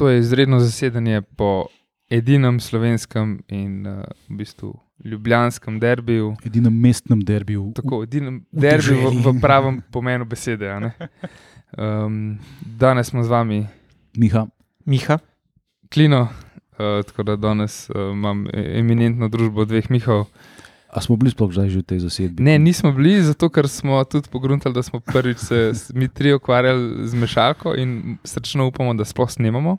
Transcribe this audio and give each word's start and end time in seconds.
to 0.00 0.08
je 0.08 0.18
izredno 0.18 0.60
zasedanje 0.60 1.22
po 1.36 1.66
edinem 2.10 2.60
slovenskem 2.60 3.42
in 3.48 3.86
uh, 3.86 4.02
v 4.28 4.36
bistvu 4.36 4.72
ljubljanskem 5.04 5.80
derbiju. 5.80 6.36
Edinem 6.44 6.80
mestnem 6.80 7.20
derbiju. 7.20 7.72
Tako, 7.76 8.02
edinem 8.02 8.38
derbiju 8.52 9.10
v, 9.10 9.20
v 9.26 9.34
pravem 9.40 9.82
pomenu 9.92 10.24
besede. 10.24 10.72
Um, 11.76 12.38
danes 12.78 13.12
smo 13.12 13.22
z 13.22 13.28
vami, 13.28 13.66
Miha. 14.16 14.46
Miha. 14.86 15.18
Klino, 15.92 16.22
uh, 16.22 17.04
tako 17.06 17.22
da 17.22 17.36
danes 17.36 17.90
uh, 17.90 17.96
imam 18.12 18.46
e- 18.46 18.78
eminentno 18.80 19.28
družbo 19.28 19.68
dveh 19.68 19.90
Mihov. 19.90 20.24
A 20.90 21.00
smo 21.00 21.16
bili 21.16 21.30
sploh 21.30 21.50
že 21.54 21.70
v 21.70 21.86
tej 21.86 22.02
zasedbi? 22.02 22.42
Ne, 22.42 22.58
nismo 22.58 22.90
bili, 22.90 23.22
zato 23.22 23.46
ker 23.46 23.70
smo 23.70 24.02
tudi 24.04 24.26
pogruntali, 24.26 24.74
da 24.74 24.82
smo 24.82 24.98
prvič 25.00 25.38
se 25.38 25.72
mi 25.94 26.08
tri 26.08 26.34
ukvarjali 26.34 27.06
z 27.06 27.14
mešalko 27.14 27.74
in 27.78 28.18
srčno 28.26 28.66
upamo, 28.66 28.94
da 28.94 29.06
sploh 29.06 29.30
snemamo. 29.30 29.78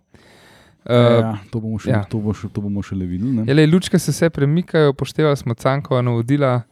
Uh, 0.82 0.96
ja, 0.96 1.38
to 1.52 1.60
bomo 1.62 1.78
še, 1.78 1.92
ja. 1.92 2.00
ja. 2.00 2.06
to 2.10 2.18
bo 2.18 2.34
še, 2.34 2.48
to 2.50 2.64
bomo 2.64 2.82
šele 2.82 3.06
videli. 3.06 3.42
ne. 3.42 3.44
Jele, 3.46 3.68
lučke 3.70 4.00
se 4.00 4.16
vse 4.16 4.32
premikajo, 4.34 4.96
upoštevali 4.96 5.38
smo 5.38 5.54
cankova 5.54 6.00
navodila, 6.02 6.64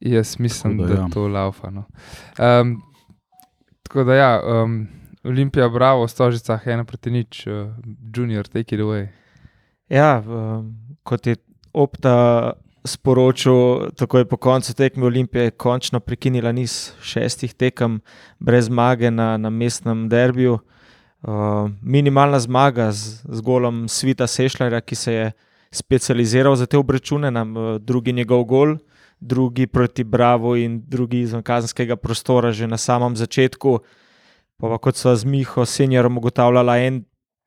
jaz 0.00 0.34
mislim, 0.40 0.80
Tako 0.80 0.88
da, 0.88 0.94
da 0.94 1.02
ja. 1.02 1.10
to 1.12 1.26
laufa. 1.28 1.70
No. 1.70 1.84
Um, 2.40 2.72
tako 3.86 4.08
da 4.08 4.16
ja, 4.16 4.32
um, 4.40 4.88
Olimpija, 5.22 5.68
bravo, 5.68 6.08
Stožicah, 6.08 6.64
ena 6.66 6.88
proti 6.88 7.12
nič, 7.12 7.44
uh, 7.46 7.70
junior, 8.16 8.48
take 8.48 8.74
it 8.74 8.82
away. 8.82 9.06
Ja, 9.92 10.18
um, 10.24 10.96
kot 11.04 11.28
je 11.28 11.36
Opta 11.70 12.56
sporočil, 12.84 13.90
takoj 13.96 14.24
po 14.24 14.36
koncu 14.36 14.74
tekme 14.74 15.06
Olimpije 15.06 15.44
je 15.44 15.50
končno 15.50 16.00
prekinila 16.00 16.52
niz 16.52 16.92
šestih 17.02 17.54
tekem 17.54 18.00
brez 18.38 18.66
zmage 18.66 19.10
na, 19.10 19.36
na 19.36 19.50
mestnem 19.50 20.08
derbiju. 20.08 20.58
Uh, 21.22 21.70
minimalna 21.82 22.40
zmaga 22.40 22.92
z, 22.92 23.20
z 23.28 23.40
golom 23.40 23.88
Svita 23.88 24.26
Sešljara, 24.26 24.80
ki 24.80 24.96
se 24.96 25.12
je 25.12 25.32
specializiral 25.70 26.56
za 26.56 26.66
te 26.66 26.78
obračune, 26.78 27.30
nam 27.30 27.56
uh, 27.56 27.76
drugi 27.76 28.12
njegov 28.12 28.44
gol, 28.44 28.76
drugi 29.20 29.66
proti 29.66 30.04
Bravo 30.04 30.56
in 30.56 30.80
drugi 30.88 31.20
izven 31.20 31.42
kazenskega 31.42 31.96
prostora 31.96 32.52
že 32.52 32.66
na 32.66 32.76
samem 32.76 33.16
začetku. 33.16 33.78
Pa, 34.56 34.68
pa 34.68 34.78
kot 34.78 34.96
sva 34.96 35.16
z 35.16 35.24
Miho 35.24 35.66
seniorom 35.66 36.16
ugotavljala, 36.18 36.78
en 36.78 37.04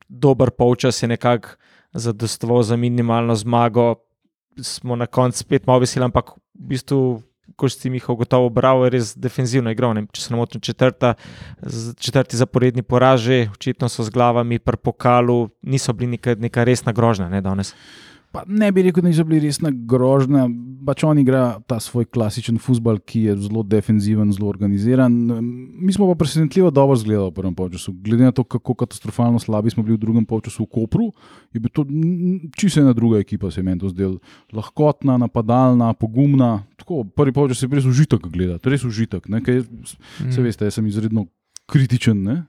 dober 0.08 0.50
polčas 0.50 1.02
je 1.02 1.08
nekako 1.08 1.58
zadostoval 1.92 2.62
za 2.62 2.76
minimalno 2.76 3.34
zmago. 3.34 3.94
Smo 4.62 4.96
na 4.96 5.06
koncu 5.06 5.38
spet 5.38 5.66
malo 5.66 5.82
veseli, 5.82 6.04
ampak 6.04 6.36
v 6.54 6.68
bistvu, 6.74 6.98
ko 7.56 7.68
si 7.68 7.90
jih 7.90 8.08
ugotovil, 8.08 8.50
bravo, 8.50 8.84
je 8.86 8.94
res 8.94 9.12
defenzivno 9.18 9.72
igral. 9.74 9.94
Ne, 9.94 10.06
Če 10.12 10.22
se 10.22 10.34
ne 10.34 10.38
motim, 10.38 10.62
četrta, 10.64 11.14
četrti 12.00 12.38
zaporedni 12.40 12.82
poraz, 12.82 13.20
že 13.26 13.50
očitno 13.52 13.88
so 13.88 14.06
z 14.06 14.14
glavami 14.14 14.58
pri 14.58 14.78
pokalu, 14.78 15.50
niso 15.62 15.92
bili 15.92 16.16
neka, 16.16 16.38
neka 16.38 16.64
resna 16.64 16.92
grožnja 16.92 17.28
ne, 17.28 17.42
danes. 17.44 17.74
Pa 18.34 18.42
ne 18.50 18.72
bi 18.74 18.82
rekel, 18.82 19.04
da 19.04 19.08
niso 19.12 19.24
bili 19.24 19.44
resna 19.46 19.70
grožnja. 19.70 20.48
Pač 20.84 21.04
on 21.06 21.20
igra 21.22 21.60
ta 21.70 21.78
svoj 21.80 22.08
klasičen 22.12 22.58
futbol, 22.60 22.98
ki 22.98 23.20
je 23.28 23.36
zelo 23.46 23.62
defenziven, 23.62 24.32
zelo 24.34 24.48
organiziran. 24.50 25.14
Mi 25.14 25.94
smo 25.94 26.08
pa 26.10 26.16
presenetljivo 26.18 26.72
dobro 26.74 26.96
zgledali 26.98 27.30
v 27.30 27.36
prvem 27.36 27.54
polčasu. 27.54 27.94
Glede 28.04 28.26
na 28.26 28.34
to, 28.34 28.42
kako 28.44 28.74
katastrofalno 28.82 29.38
slabi 29.38 29.70
smo 29.70 29.86
bili 29.86 29.96
v 29.96 30.02
drugem 30.02 30.26
polčasu 30.26 30.66
v 30.66 30.72
Kopru, 30.74 31.12
je 31.54 31.62
bila 31.62 31.72
to 31.72 31.86
mm, 31.86 32.50
čisto 32.58 32.82
ena 32.82 32.92
druga 32.92 33.22
ekipa, 33.22 33.52
se 33.54 33.62
je 33.62 33.68
meni 33.70 33.80
to 33.80 33.92
zdelo. 33.94 34.18
Lahkotna, 34.52 35.16
napadalna, 35.22 35.92
pogumna. 35.94 36.66
Tako, 36.82 37.04
prvi 37.14 37.32
polčas 37.32 37.62
je 37.62 37.70
res 37.70 37.86
užitek 37.86 38.26
gledati, 38.34 38.74
res 38.74 38.84
užitek. 38.84 39.30
Ne, 39.30 39.40
ker, 39.46 39.62
Se 40.30 40.42
veste, 40.42 40.66
jaz 40.66 40.74
sem 40.74 40.86
izredno 40.90 41.28
kritičen 41.70 42.18
ne? 42.26 42.42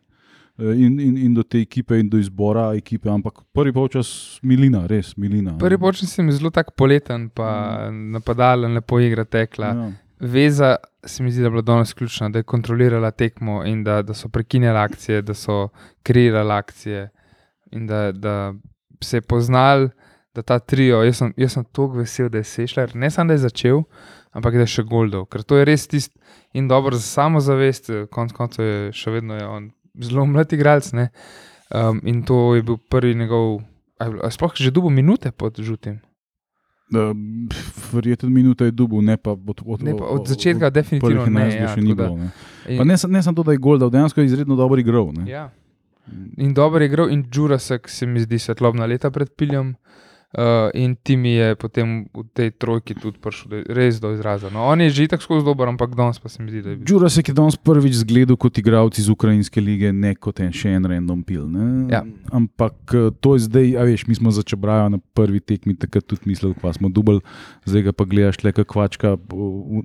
Eh, 0.58 0.64
in, 0.64 1.00
in, 1.00 1.18
in 1.18 1.34
do 1.34 1.44
te 1.44 1.60
ekipe, 1.60 1.98
in 2.00 2.08
do 2.08 2.18
izbora 2.18 2.70
ekipe, 2.76 3.10
ampak 3.10 3.42
prvi 3.52 3.74
polčas 3.76 4.40
milina, 4.42 4.86
res 4.88 5.18
milina. 5.20 5.58
Prvi 5.60 5.78
počem 5.78 6.08
se 6.08 6.24
mi 6.24 6.32
zelo 6.32 6.50
tako 6.50 6.72
poleten, 6.78 7.28
pa 7.30 7.90
napadalen, 7.92 8.74
lepo 8.80 9.02
igra 9.04 9.26
tekla. 9.26 9.74
Ja. 9.76 9.90
Veza 10.20 10.78
se 11.04 11.24
mi 11.24 11.32
zdi, 11.32 11.44
da 11.44 11.50
je 11.50 11.52
bila 11.58 11.62
danes 11.62 11.94
ključna, 11.94 12.30
da 12.30 12.40
je 12.40 12.48
kontrolirala 12.48 13.12
tekmo 13.12 13.66
in 13.68 13.84
da, 13.84 14.02
da 14.02 14.14
so 14.14 14.30
prekinjali 14.30 14.80
akcije, 14.80 15.22
da 15.22 15.34
so 15.34 15.68
kreirali 16.04 16.52
akcije 16.52 17.10
in 17.72 17.88
da, 17.88 18.12
da 18.12 18.54
se 19.04 19.18
je 19.18 19.22
poznal, 19.22 19.90
da 20.36 20.42
ta 20.42 20.60
trio, 20.60 21.04
jaz 21.04 21.18
sem, 21.18 21.34
jaz 21.38 21.52
sem 21.52 21.64
tako 21.64 22.00
vesel, 22.00 22.30
da 22.30 22.38
je 22.38 22.44
sešljal, 22.44 22.96
ne 22.96 23.12
samo 23.12 23.28
da 23.28 23.34
je 23.34 23.44
začel, 23.44 23.84
ampak 24.32 24.54
da 24.56 24.64
je 24.64 24.72
še 24.72 24.84
goldov, 24.88 25.28
ker 25.28 25.44
to 25.44 25.60
je 25.60 25.68
res 25.68 25.88
tisto 25.88 26.16
in 26.56 26.68
dobro 26.72 26.96
za 26.96 27.04
samozavest, 27.04 27.92
konec 28.12 28.32
koncev 28.32 28.66
je 28.66 28.92
še 28.96 29.12
vedno 29.12 29.36
je 29.36 29.48
on 29.48 29.72
zelo 30.00 30.26
mlad 30.26 30.54
igralec. 30.54 30.92
ne. 30.92 31.10
Um, 31.68 32.02
in 32.04 32.24
to 32.24 32.56
je 32.56 32.62
bil 32.62 32.78
prvi 32.80 33.16
njegov, 33.16 33.62
a 34.00 34.04
je 34.04 34.12
bilo- 34.12 34.24
a 34.24 34.30
sploh 34.30 34.54
že 34.54 34.72
dubo 34.72 34.90
minute 34.90 35.32
pod 35.32 35.58
žutim. 35.58 36.00
Uh, 36.88 37.18
Verjetno 37.92 38.30
minuta 38.30 38.66
je 38.66 38.72
dubov, 38.72 39.02
ne 39.02 39.18
pa 39.18 39.32
od, 39.32 39.62
od, 39.66 39.82
Ne, 39.82 39.98
pa 39.98 40.06
od 40.06 40.28
začetka 40.28 40.70
definitivno 40.70 41.24
prvih 41.24 41.34
ne. 41.34 41.42
11 41.42 41.58
Ja, 41.58 41.68
še 41.68 41.82
ni 41.82 41.90
da- 41.90 42.04
bilo. 42.04 42.18
Ne. 42.18 42.30
in- 42.70 42.86
ne, 42.86 42.96
ne 43.10 43.24
samo 43.24 43.36
to, 43.36 43.44
da 43.44 43.52
je 43.52 43.58
gol, 43.58 43.78
da 43.78 43.90
dejansko 43.90 44.22
je 44.22 44.26
izredno 44.26 44.56
dobro 44.56 44.78
igral. 44.78 45.10
Ne. 45.12 45.26
Ja. 45.26 45.50
In 46.38 46.54
dobro 46.54 46.80
je 46.80 46.86
igral, 46.86 47.10
in 47.10 47.26
Jurasek 47.26 47.90
se 47.90 48.06
mi 48.06 48.20
zdi 48.20 48.38
svetlobna 48.38 48.86
leta 48.86 49.10
pred 49.10 49.30
piljem. 49.32 49.70
Uh, 49.70 49.76
in 50.74 50.96
Timi 50.98 51.32
je 51.32 51.56
potem 51.56 52.06
v 52.08 52.24
tej 52.30 52.52
trojki 52.52 52.94
tudi 52.94 53.16
prišel 53.16 53.48
do, 53.48 53.58
res 53.70 53.98
do 53.98 54.12
izraza. 54.12 54.50
No, 54.50 54.66
on 54.66 54.82
je 54.82 54.90
že 54.90 55.08
tako 55.08 55.24
skozi 55.24 55.46
dober, 55.46 55.68
ampak 55.68 55.96
danes 55.96 56.20
pa 56.20 56.28
se 56.28 56.44
mi 56.44 56.52
zdi, 56.52 56.62
da 56.62 56.70
je 56.70 56.76
bil. 56.76 56.86
Džurasek 56.86 57.28
je 57.28 57.34
danes 57.34 57.56
prvič 57.56 57.94
zgledal 57.98 58.36
kot 58.36 58.58
igralec 58.58 58.98
iz 58.98 59.08
ukrajinske 59.08 59.58
lige, 59.58 59.90
ne 59.90 60.12
kot 60.14 60.40
en 60.40 60.52
še 60.52 60.70
en 60.72 60.86
random 60.86 61.24
pil. 61.24 61.46
Ne? 61.46 61.88
Ja. 61.88 62.04
Ampak 62.30 62.76
eh, 62.90 63.10
to 63.16 63.36
je 63.36 63.46
zdaj, 63.46 63.68
a 63.74 63.84
veš, 63.84 64.06
mi 64.06 64.14
smo 64.14 64.30
začebrali 64.30 64.92
na 64.92 65.00
prvi 65.14 65.40
tekmi, 65.40 65.74
takrat 65.74 66.04
tudi 66.04 66.26
mislili, 66.26 66.52
da 66.54 66.74
smo 66.74 66.90
dubl, 66.90 67.24
zdaj 67.64 67.82
ga 67.82 67.92
pa 67.92 68.04
gledaš 68.04 68.44
le 68.44 68.52
kot 68.52 68.68
kvačka 68.68 69.16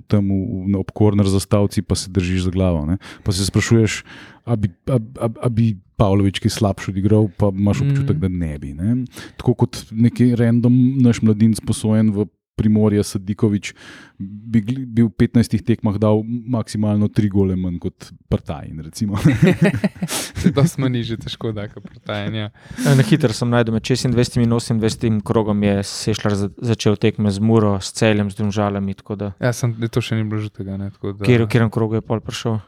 tam 0.05 0.23
v- 0.27 0.75
ob 0.75 0.91
korner 0.91 1.25
zastavci, 1.25 1.81
pa 1.81 1.95
se 1.95 2.09
držiš 2.09 2.43
za 2.43 2.51
glavo. 2.51 2.85
Ne? 2.85 2.97
Pa 3.23 3.31
se 3.31 3.45
sprašuješ, 3.45 4.03
a 4.43 4.55
bi, 4.55 4.67
a, 4.85 4.97
a, 5.17 5.27
a 5.37 5.49
bi 5.49 5.77
Pavlović 6.01 6.41
kaj 6.41 6.49
slabše 6.51 6.91
odigral, 6.91 7.29
pa 7.31 7.53
imaš 7.53 7.81
občutek, 7.81 8.11
Mhm. 8.11 8.19
da 8.19 8.27
ne 8.29 8.53
bi. 8.57 8.73
Ne? 8.73 8.95
Tako 9.37 9.53
kot 9.55 9.85
neki 9.91 10.33
random 10.35 10.73
naš 10.99 11.21
mladinec 11.21 11.61
posojen 11.61 12.09
v 12.11 12.25
Primorje, 12.53 13.01
Sadikovič, 13.01 13.71
bi 14.19 14.59
bil 14.61 15.07
v 15.07 15.13
15 15.15 15.63
tekmah 15.63 15.95
dal 15.97 16.19
maksimalno 16.23 17.07
tri 17.07 17.25
gole 17.27 17.55
manj 17.55 17.79
kot 17.79 18.11
Partajn. 18.29 18.81
recimo. 18.81 19.17
To 20.55 20.61
smo 20.63 20.87
niže, 20.87 21.17
težko 21.17 21.51
da, 21.51 21.67
kot 21.67 21.83
protajanje. 21.83 22.49
Ja, 22.79 22.93
Na 22.93 23.03
hitro 23.03 23.29
sem 23.31 23.49
najdel 23.49 23.73
med 23.73 23.83
26 23.83 24.37
in 24.37 24.49
28 24.49 25.21
krogom 25.21 25.63
je 25.63 25.83
Sešljar 25.83 26.35
za- 26.35 26.49
začel 26.59 26.97
tekme 26.97 27.29
z 27.29 27.39
Muro, 27.39 27.77
s 27.77 27.93
celjem, 27.93 28.29
z 28.29 28.35
Dunžalami. 28.35 28.93
tako 28.93 29.15
da- 29.15 29.33
Ja, 29.39 29.53
sem, 29.53 29.73
to 29.73 29.99
še 29.99 30.15
ni 30.15 30.23
bilo 30.23 30.41
žutega. 30.41 30.77
Ne, 30.77 30.89
tako 30.91 31.13
da, 31.13 31.25
Kjer, 31.25 31.41
v 31.41 31.47
katerem 31.47 31.69
krogu 31.69 31.95
je 31.95 32.01
pol 32.01 32.19
prišel? 32.19 32.61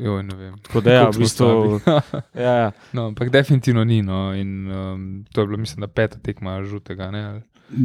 Joj, 0.00 0.22
ne 0.22 0.36
vem. 0.36 0.58
Tako 0.64 0.80
da 0.80 0.92
ja, 0.92 1.06
v 1.10 1.18
bistvu. 1.18 1.80
Ja, 2.44 2.52
ja. 2.56 2.72
no, 2.92 3.06
ampak 3.12 3.30
definitivno 3.30 3.84
ni. 3.84 4.00
No, 4.02 4.30
in, 4.34 4.70
um, 4.70 5.06
to 5.32 5.40
je 5.40 5.46
bilo, 5.46 5.58
mislim, 5.58 5.80
da 5.80 5.88
peta 5.88 6.18
tekma 6.18 6.62
žutega. 6.64 7.10
Ne, 7.10 7.24
ali- 7.24 7.42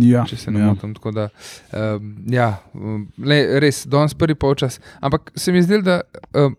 ja, 0.09 0.23
če 0.27 0.37
se 0.37 0.51
ne 0.51 0.59
ja. 0.59 0.71
motim. 0.73 0.93
tako 0.95 1.11
Da, 1.11 1.29
um, 1.73 2.11
ja, 2.31 2.49
um, 2.73 3.07
le, 3.17 3.59
res, 3.63 3.83
danes 3.89 4.15
prvi 4.17 4.35
polčas. 4.35 4.79
Ampak 5.01 5.31
se 5.35 5.51
mi 5.51 5.61
zdi, 5.61 5.81
da 5.85 6.01
um, 6.33 6.55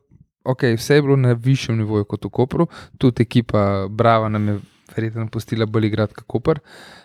okay, 0.46 0.76
vse 0.78 1.00
je 1.00 1.02
bilo 1.02 1.16
na 1.16 1.32
višjem 1.32 1.78
nivoju 1.78 2.04
kot 2.04 2.24
v 2.24 2.30
Kopru, 2.30 2.68
tudi 2.98 3.26
ekipa 3.26 3.86
Brava 3.90 4.28
nam 4.28 4.48
je 4.48 4.58
verjetno 4.94 5.26
pustila 5.32 5.66
bolj 5.66 5.90
igrati 5.90 6.14
kot 6.14 6.26
Koper. 6.26 6.60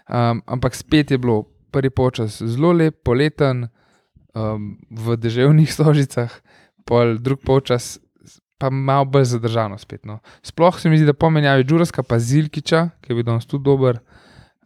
Um, 0.08 0.44
ampak 0.46 0.76
spet 0.76 1.12
je 1.12 1.18
bilo 1.18 1.44
prvi 1.72 1.90
polčas 1.90 2.42
zelo 2.42 2.74
lep, 2.76 3.02
poleten, 3.04 3.68
um, 4.36 4.76
v 4.90 5.18
deževnih 5.18 5.72
stožicah, 5.76 6.32
pol 6.86 7.18
drug 7.20 7.42
polčas. 7.46 7.98
Pa 8.62 8.70
malo 8.70 9.08
bolj 9.10 9.26
zadržano 9.34 9.78
spet. 9.82 10.06
No. 10.06 10.20
Sploh 10.46 10.80
se 10.80 10.90
mi 10.90 11.00
zdi, 11.02 11.10
da 11.10 11.18
pomenjajo 11.18 11.66
Džuraska, 11.66 12.06
pa 12.06 12.20
Zilkiča, 12.22 12.90
ki 13.02 13.12
je 13.12 13.18
bil 13.18 13.26
danes 13.28 13.50
tudi 13.50 13.66
dober. 13.66 14.00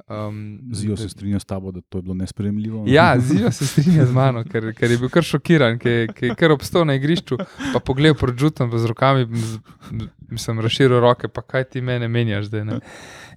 Um, 0.07 0.59
Zijo 0.73 0.97
se 0.97 1.09
strinja 1.09 1.39
s 1.39 1.45
tabo, 1.45 1.71
da 1.71 1.81
to 1.81 1.97
je 1.97 2.01
bilo 2.01 2.13
nespremljivo. 2.13 2.83
ne? 2.85 2.93
Ja, 2.93 3.19
Zijo 3.27 3.51
se 3.51 3.67
strinja 3.67 4.05
z 4.05 4.13
mano, 4.13 4.43
ker, 4.43 4.73
ker 4.77 4.91
je 4.91 4.97
bil 5.01 5.09
kar 5.09 5.25
šokiran, 5.25 5.79
ker 5.81 6.11
ker 6.13 6.29
je 6.29 6.35
kar 6.37 6.53
obstal 6.53 6.85
na 6.85 6.93
igrišču, 6.93 7.39
pa 7.73 7.79
pogledal 7.79 8.13
pred 8.19 8.37
žutom, 8.37 8.69
z 8.77 8.85
rokami, 8.85 9.25
mislim, 10.29 10.61
razširil 10.61 10.99
roke, 11.01 11.27
pa 11.27 11.41
kaj 11.41 11.63
ti 11.73 11.81
mene 11.81 12.07
menjaš 12.07 12.51
zdaj. 12.51 12.65
Ne? 12.65 12.79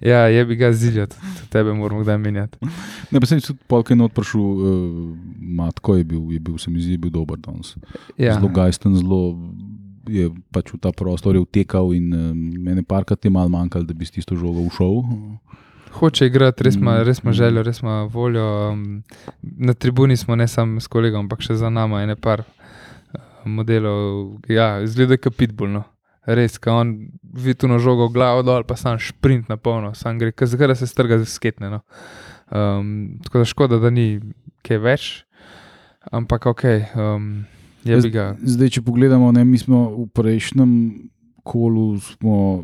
Ja, 0.04 0.26
je 0.28 0.44
bi 0.44 0.56
ga 0.56 0.68
tudi 0.72 1.06
tebe 1.48 1.72
moramo 1.72 2.02
kdaj 2.02 2.18
menjati. 2.18 2.58
Ne, 3.10 3.20
pa 3.20 3.26
sem 3.26 3.40
tudi 3.40 3.58
polk 3.66 3.90
eno 3.90 4.04
odprašal, 4.04 4.40
uh, 4.40 5.16
matko 5.40 5.96
je 5.96 6.04
bil, 6.04 6.32
je 6.32 6.38
bil, 6.38 6.58
se 6.58 6.70
mi 6.70 6.84
zdi, 6.84 6.98
bil 6.98 7.10
dober 7.10 7.38
danes. 7.40 7.76
Ja. 8.18 8.34
Zelo 8.34 8.52
gajsten, 8.52 8.96
zelo 8.96 9.32
je 10.08 10.30
pač 10.54 10.72
v 10.72 10.80
ta 10.82 10.92
prostor 10.92 11.36
je 11.36 11.44
vtekal 11.44 11.92
in 11.96 12.12
uh, 12.12 12.32
mene 12.34 12.82
parkrat 12.82 13.24
je 13.24 13.30
malo 13.30 13.48
manjkalo, 13.52 13.84
da 13.84 13.94
bi 13.94 14.06
s 14.08 14.14
tisto 14.14 14.36
žogo 14.36 14.64
ušel. 14.66 15.02
Hoče 15.98 16.26
igrati, 16.26 16.64
res 16.64 16.76
ima, 16.76 16.98
Mm, 16.98 17.04
res 17.04 17.22
ima 17.22 17.32
željo, 17.32 17.62
res 17.62 17.80
ima 17.80 18.02
voljo. 18.04 18.76
Na 19.42 19.74
tribuni 19.74 20.16
smo 20.16 20.36
ne 20.36 20.48
samo 20.48 20.80
s 20.80 20.86
kolegom, 20.86 21.26
ampak 21.26 21.40
še 21.42 21.56
za 21.56 21.70
nami 21.70 22.00
je 22.00 22.06
nekaj 22.06 22.42
modelov. 23.44 24.38
Ja, 24.48 24.80
izgleda 24.82 25.16
kot 25.16 25.36
pitbull. 25.36 25.72
No. 25.72 25.84
res, 26.28 26.58
ka 26.60 26.74
on 26.76 27.08
vidi 27.22 27.54
tu 27.62 27.68
na 27.68 27.78
žogo, 27.80 28.10
glavo 28.12 28.42
dol, 28.44 28.64
pa 28.68 28.76
sam 28.76 28.98
šprint 29.00 29.48
na 29.48 29.56
polno, 29.56 29.94
sam 29.96 30.18
gre, 30.20 30.32
ker 30.32 30.46
zdaj 30.46 30.76
se 30.76 30.86
strga 30.86 31.18
za 31.18 31.24
sketne. 31.24 31.70
No. 31.72 31.80
Um, 32.52 33.18
tako 33.24 33.40
da 33.40 33.48
škoda, 33.48 33.78
da 33.80 33.90
ni 33.90 34.20
kaj 34.66 34.78
več, 34.84 35.06
ampak 36.12 36.46
ok, 36.52 36.64
um, 36.96 37.30
je. 37.48 37.57
Zdaj, 38.42 38.68
če 38.68 38.82
pogledamo, 38.82 39.32
ne, 39.32 39.44
mi 39.44 39.58
smo 39.58 39.90
v 39.96 40.06
prejšnjem 40.06 40.72
kolu 41.48 41.96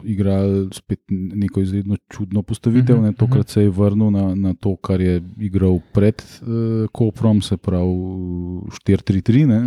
igrali 0.05 0.69
spet 0.73 1.01
neko 1.09 1.61
izredno 1.61 1.97
čudno 2.09 2.43
postavitev. 2.43 2.97
Mhm, 2.97 3.05
Ne, 3.05 3.13
tokrat 3.13 3.49
se 3.49 3.63
je 3.63 3.71
vrnil 3.71 4.11
na, 4.11 4.35
na 4.35 4.55
to, 4.55 4.77
kar 4.77 5.01
je 5.01 5.23
igral 5.41 5.79
pred 5.93 6.21
uh, 6.21 6.49
Koprom, 6.93 7.43
se 7.43 7.57
pravi 7.57 7.95
4-3-3. 8.85 9.47
ne. 9.47 9.61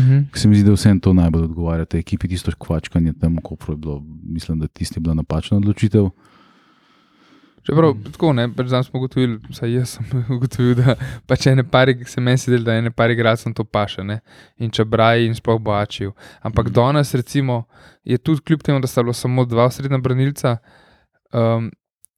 Mhm. 0.00 0.18
Ker 0.32 0.40
Se 0.40 0.48
mi 0.48 0.56
zdi, 0.56 0.64
da 0.64 0.72
vsem 0.72 1.00
to 1.00 1.12
najbolj 1.12 1.42
odgovarja, 1.42 1.84
tej 1.84 2.00
ekipi, 2.00 2.28
tisto 2.28 2.52
kvačkanje 2.58 3.12
tam, 3.20 3.36
ko 3.36 3.56
je 3.68 3.76
bilo, 3.76 4.02
mislim, 4.24 4.58
da 4.58 4.66
tisti 4.66 4.98
je 4.98 5.00
bila 5.00 5.14
napačna 5.14 5.56
odločitev. 5.56 6.08
Čeprav 7.64 7.94
tako 8.12 8.32
ne, 8.36 8.48
pač 8.52 8.66
zdaj 8.68 8.82
smo 8.84 9.00
ugotovili, 9.00 9.38
vsaj 9.50 9.72
jaz 9.72 9.94
sem 9.96 10.04
ugotovil, 10.36 10.74
da 10.76 10.96
pač 11.26 11.46
ene 11.46 11.64
pari, 11.64 11.96
se 12.04 12.20
meni 12.20 12.36
zdi, 12.38 12.58
da 12.64 12.76
ene 12.76 12.90
pari 12.90 13.16
igralcem 13.16 13.54
to 13.54 13.64
paše. 13.64 14.04
Ne? 14.04 14.20
In 14.58 14.70
če 14.70 14.84
braji 14.84 15.26
in 15.26 15.34
sploh 15.34 15.60
boačijo. 15.60 16.12
Ampak 16.42 16.68
Mhm. 16.68 16.74
danes, 16.74 17.14
recimo, 17.14 17.64
je 18.04 18.18
tudi 18.18 18.40
kljub 18.40 18.62
temu, 18.62 18.80
da 18.80 18.86
sta 18.86 19.02
bila 19.02 19.14
samo 19.14 19.44
dva 19.44 19.70
srednja 19.70 19.98
branilca, 19.98 20.58
um, 21.32 21.70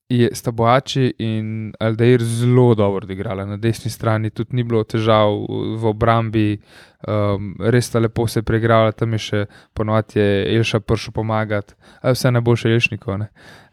je, 0.09 0.29
sta 0.33 0.51
boači 0.51 1.15
in 1.19 1.73
Aldeir 1.81 2.23
zelo 2.23 2.75
dobro 2.75 3.05
odigrala 3.05 3.45
na 3.47 3.57
desni 3.57 3.91
strani, 3.91 4.31
tudi 4.31 4.57
ni 4.57 4.63
bilo 4.63 4.85
težav 4.85 5.35
v 5.79 5.87
obrambi, 5.87 6.61
um, 7.09 7.55
res 7.59 7.89
sta 7.91 7.99
lepo 7.99 8.27
se 8.31 8.43
preigrala, 8.43 8.93
tam 8.93 9.17
je 9.17 9.19
še 9.19 9.41
ponovadi 9.75 10.21
je 10.21 10.29
Elša 10.57 10.81
prišel 10.81 11.13
pomagati, 11.13 11.75
vse 12.05 12.31
najboljše 12.31 12.75
Elšnikov. 12.75 13.19
ne. 13.19 13.29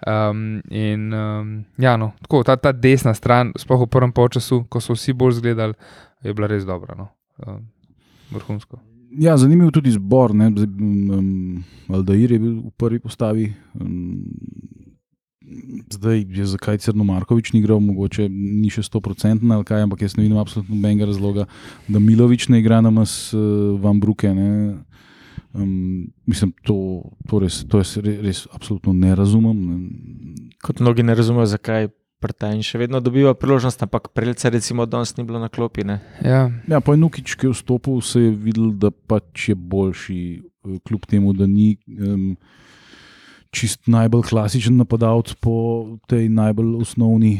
Um, 0.08 0.62
in 0.70 1.14
um, 1.14 1.52
ja, 1.78 1.98
no, 1.98 2.14
tako, 2.22 2.44
ta, 2.44 2.58
ta 2.58 2.72
desna 2.72 3.14
stran, 3.14 3.54
sploh 3.58 3.86
v 3.86 3.92
prvem 3.92 4.12
polčasu, 4.12 4.64
ko 4.70 4.82
so 4.82 4.98
vsi 4.98 5.14
bolj 5.14 5.38
zgledali, 5.38 5.78
je 6.24 6.34
bila 6.34 6.50
res 6.50 6.66
dobra. 6.66 6.98
No. 6.98 7.12
Um, 7.46 7.68
vrhunsko. 8.34 8.82
Ja, 9.22 9.38
zanimiv 9.38 9.70
tudi 9.72 9.92
zbor. 9.94 10.34
ne, 10.34 10.50
Aldair 11.94 12.32
je 12.32 12.40
bil 12.40 12.56
v 12.58 12.72
prvi 12.78 13.00
postavi. 13.00 13.54
Um, 13.78 14.26
zdaj 15.90 16.26
je 16.30 16.46
zakaj 16.46 16.78
Crno 16.78 17.04
Markovič 17.04 17.54
ni 17.54 17.60
igral, 17.60 17.80
mogoče 17.80 18.28
ni 18.30 18.70
še 18.74 18.84
100% 18.86 19.44
ali 19.52 19.68
kaj, 19.68 19.86
ampak 19.86 20.02
jaz 20.02 20.18
ne 20.18 20.26
vidim 20.26 20.38
absolutno 20.38 20.76
nobenega 20.76 21.10
razloga, 21.10 21.46
da 21.88 22.00
Milovič 22.00 22.48
ne 22.50 22.60
igra 22.64 22.82
na 22.82 22.92
nas 22.92 23.34
uh, 23.34 23.80
Van 23.82 24.00
Bruke. 24.00 24.34
Ne. 24.34 24.78
Um, 25.54 26.08
mislim, 26.26 26.54
to, 26.66 27.04
to, 27.30 27.40
res, 27.44 27.62
to 27.70 27.82
jaz 27.82 27.98
res, 28.02 28.22
res 28.24 28.46
absolutno 28.54 28.94
ne 28.94 29.14
razumem. 29.16 29.60
Ne. 29.68 30.56
Kot 30.64 30.82
mnogi 30.82 31.04
ne 31.04 31.16
razumejo, 31.16 31.50
zakaj 31.52 31.92
Prtajn 32.24 32.62
še 32.64 32.80
vedno 32.80 33.02
dobiva 33.04 33.34
priložnost, 33.36 33.82
ampak 33.84 34.14
Prelca 34.16 34.48
recimo 34.54 34.86
danes 34.88 35.12
ni 35.18 35.26
bilo 35.28 35.42
na 35.44 35.50
klopi. 35.52 35.84
Ne? 35.84 36.00
Ja, 36.24 36.48
Ja, 36.72 36.80
pa 36.80 36.96
je 36.96 37.02
Nukič, 37.02 37.36
ki 37.36 37.50
je 37.50 37.56
vstopil, 37.56 38.00
se 38.00 38.22
je 38.24 38.32
videl, 38.32 38.72
da 38.80 38.94
pač 38.96 39.50
je 39.52 39.56
boljši, 39.60 40.20
eh, 40.40 40.78
kljub 40.88 41.04
temu, 41.12 41.34
da 41.36 41.50
ni 41.52 41.76
um, 42.00 42.38
čist 43.54 43.86
najbolj 43.88 44.26
klasičen 44.28 44.78
napadalec 44.82 45.36
po 45.40 45.54
tej 46.10 46.26
najbolj 46.30 46.82
osnovni, 46.82 47.36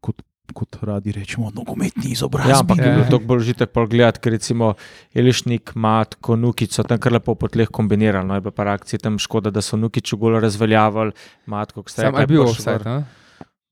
kot, 0.00 0.22
kot 0.56 0.78
radi 0.82 1.12
rečemo, 1.12 1.50
nogometni 1.54 2.14
izobrazbi. 2.14 2.50
Ja, 2.50 2.60
ampak 2.60 2.78
je 2.78 2.86
Ja. 2.86 2.94
bilo 2.96 3.06
to 3.10 3.18
bolj 3.20 3.44
žitek 3.50 3.70
pogledati, 3.70 4.18
ker 4.18 4.32
recimo 4.32 4.72
Elišnik, 5.14 5.74
Matko, 5.76 6.36
Nukic 6.36 6.72
so 6.72 6.82
tam 6.82 6.98
kar 6.98 7.12
lepo 7.12 7.34
po 7.34 7.48
tleh 7.48 7.68
kombinirali. 7.68 8.26
No, 8.26 8.34
je 8.34 8.50
pa 8.50 8.64
reakcija 8.64 8.98
tam 8.98 9.18
škoda, 9.18 9.50
da 9.50 9.60
so 9.60 9.76
Nukiču 9.76 10.16
gol 10.16 10.40
razveljavili, 10.40 11.12
Matko, 11.46 11.82
ki 11.82 11.92
ste 11.92 12.08
sam 12.08 12.16
je 12.16 12.26
bil 12.26 12.42
offside. 12.42 13.04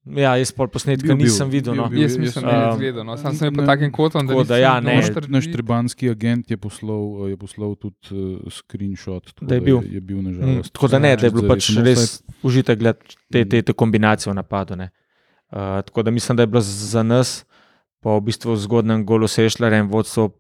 Ja, 0.09 0.37
jaz 0.37 0.53
pol 0.53 0.69
posnetka 0.69 1.09
Bil, 1.09 1.17
nisem 1.19 1.49
videl. 1.49 1.73
bil, 1.73 1.83
No. 1.83 1.89
bil. 1.89 2.01
Jaz 2.01 2.15
mislim, 2.17 2.45
da 2.45 2.51
je 2.53 2.67
um, 2.67 2.77
zgledal. 2.77 3.05
No. 3.05 3.17
Sam 3.17 3.35
sem 3.35 3.51
bil 3.51 3.67
takim 3.67 3.91
kotom, 3.91 4.23
da, 4.23 4.33
tako 4.33 4.45
da 4.45 4.57
ja, 4.57 4.75
ne. 4.77 4.97
nisem 4.97 5.15
Naš 5.27 5.45
trditi. 5.45 5.53
trebanski 5.53 6.11
agent 6.11 6.51
je 6.51 6.57
poslal, 6.57 7.03
je 7.27 7.37
poslal 7.37 7.75
tudi 7.75 7.97
uh, 8.13 8.47
screenshot, 8.49 9.33
Da 9.41 9.55
je 9.55 9.61
bil. 9.61 9.81
je, 9.81 9.95
je 9.95 10.01
bil 10.03 10.17
Mm, 10.17 10.25
nažalost. 10.25 10.73
Tako 10.73 10.89
da 10.89 10.99
ne, 11.01 11.17
da 11.17 11.27
je 11.27 11.31
bilo 11.33 11.49
pač 11.49 11.63
samo 11.65 11.83
res 11.83 11.99
offside. 11.99 12.39
užitek 12.43 12.79
gledati 12.79 13.17
te, 13.29 13.45
te, 13.45 13.63
te 13.63 13.73
kombinacije 13.75 14.31
v 14.31 14.37
napadu. 14.37 14.77
ne. 14.77 14.91
Uh, 15.49 15.59
tako 15.83 16.03
da 16.03 16.11
mislim, 16.13 16.37
da 16.37 16.43
je 16.43 16.47
bilo 16.49 16.61
za 16.63 17.03
nas, 17.03 17.43
pa 18.01 18.11
v 18.13 18.21
bistvu 18.23 18.53
v 18.53 18.59
zgodnem 18.59 19.03
golu 19.03 19.27
Sešlera 19.27 19.77
in 19.77 19.87
vodstvo 19.87 20.31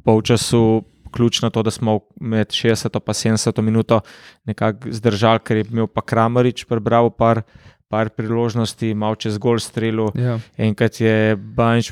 polčasu, 0.00 0.82
ključno 1.10 1.50
to, 1.50 1.62
da 1.62 1.70
smo 1.70 2.00
med 2.16 2.48
60 2.48 2.90
in 3.24 3.34
70 3.34 3.60
minuto 3.60 4.00
nekako 4.44 4.90
zdržali, 4.90 5.38
ker 5.40 5.56
je 5.56 5.64
imel 5.64 5.86
pa 5.86 6.02
Kramarič 6.02 6.64
prebral 6.64 7.10
par, 7.10 7.42
par 7.90 8.08
priložnosti, 8.14 8.94
malo 8.94 9.18
čez 9.18 9.36
gol 9.42 9.58
strelil. 9.58 10.12
Ja. 10.14 10.38
Enkrat 10.56 11.00
je 11.02 11.34
Banč 11.36 11.90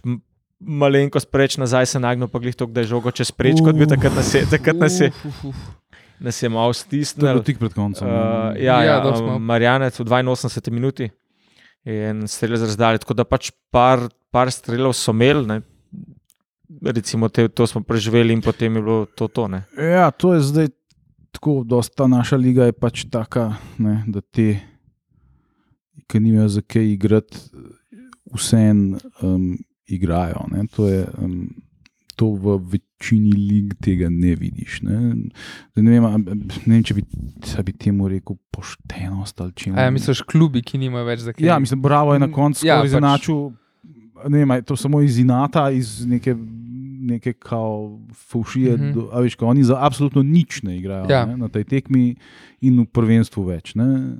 malenko 0.58 1.20
spreč 1.22 1.56
nazaj 1.58 1.86
se 1.86 1.98
nagnil, 2.02 2.30
pa 2.30 2.38
glih 2.38 2.54
to, 2.54 2.66
da 2.66 2.82
je 2.82 2.90
žogo 2.90 3.10
čez 3.14 3.30
preč, 3.30 3.60
kot 3.62 3.78
bi 3.78 3.86
takrat 3.86 4.14
nas 4.14 4.30
je, 4.34 4.42
takrat 4.50 4.78
nas 4.78 4.96
je, 4.98 5.10
Uf, 5.10 5.26
uf, 5.26 5.44
uf. 5.52 5.60
nas 6.20 6.38
je 6.42 6.48
malo 6.50 6.74
stisnil. 6.74 7.42
tik 7.46 7.58
pred 7.58 7.74
koncem. 7.74 8.06
Uh, 8.06 8.54
ja, 8.58 8.78
Ja, 8.82 8.98
ja, 8.98 9.02
malo. 9.02 9.38
Marjanec 9.38 9.98
v 9.98 10.06
82 10.06 10.70
minuti 10.74 11.10
in 11.86 12.26
strelj 12.26 12.58
z 12.58 12.70
razdalje. 12.72 12.98
Tako 13.02 13.14
da 13.14 13.24
pač 13.24 13.52
par, 13.70 14.08
par 14.34 14.50
strelov 14.50 14.94
so 14.98 15.14
imeli, 15.14 15.46
ne. 15.46 15.58
recimo 16.82 17.28
te, 17.28 17.48
to 17.48 17.66
smo 17.66 17.80
preživeli 17.82 18.34
in 18.34 18.42
potem 18.42 18.74
je 18.76 18.82
bilo 18.82 19.06
to. 19.06 19.28
to 19.28 19.48
ne. 19.48 19.62
Ja, 19.78 20.10
to 20.10 20.34
je 20.34 20.40
zdaj 20.40 20.68
tako, 21.32 21.62
da 21.64 21.80
ta 21.86 22.06
naša 22.06 22.36
liga 22.36 22.66
je 22.66 22.72
pač 22.72 23.06
taka, 23.10 23.54
ne, 23.78 24.02
da 24.06 24.20
te, 24.20 24.58
ki 26.06 26.20
nimajo 26.20 26.48
za 26.48 26.60
kaj 26.62 26.92
igrati, 26.92 27.38
vseeno 28.34 28.98
um, 29.22 29.58
igrajo. 29.86 30.46
Ne. 30.52 30.66
To, 30.76 30.88
je, 30.88 31.06
um, 31.22 31.48
to 32.16 32.26
v 32.34 32.58
večini 32.72 33.32
lig 33.32 33.74
tega 33.80 34.08
ne 34.10 34.34
vidiš. 34.34 34.82
Ne, 34.82 35.14
Zdaj 35.72 35.84
ne, 35.84 35.90
vem, 35.90 36.04
a- 36.04 36.18
ne 36.66 36.74
vem, 36.74 36.82
če 36.82 36.94
bi, 36.98 37.04
bi 37.64 37.72
temu 37.72 38.08
rekel 38.08 38.36
poštenost 38.50 39.40
ali 39.40 39.52
če 39.54 39.72
A 39.76 39.86
ja, 39.86 39.90
misliš, 39.94 40.22
klubi, 40.26 40.62
ki 40.62 40.78
nimajo 40.78 41.06
več 41.06 41.20
za 41.20 41.32
kaj? 41.32 41.46
Ja, 41.46 41.58
mislim, 41.58 41.82
bravo 41.82 42.14
je 42.14 42.20
na 42.20 42.30
koncu 42.32 42.66
Ja, 42.66 42.80
pač- 42.82 42.90
izenačil. 42.90 43.50
Ne 44.28 44.42
vem, 44.44 44.56
to 44.66 44.76
samo 44.76 45.00
iz 45.00 45.18
inata, 45.18 45.70
iz 45.70 46.02
neke, 46.06 46.34
neke 47.08 47.32
kao 47.32 48.00
fušije. 48.14 48.76
Mm 48.76 48.80
-hmm. 48.80 49.08
a 49.12 49.20
veš, 49.20 49.34
kao, 49.38 49.48
oni 49.48 49.64
za 49.64 49.78
absolutno 49.78 50.22
nič 50.22 50.62
ne 50.62 50.76
igrajo 50.76 51.06
ja. 51.10 51.26
ne, 51.26 51.36
na 51.36 51.48
tej 51.48 51.64
tekmi 51.64 52.16
in 52.60 52.80
v 52.80 52.86
prvenstvu 52.86 53.44
več, 53.44 53.74
ne, 53.74 54.18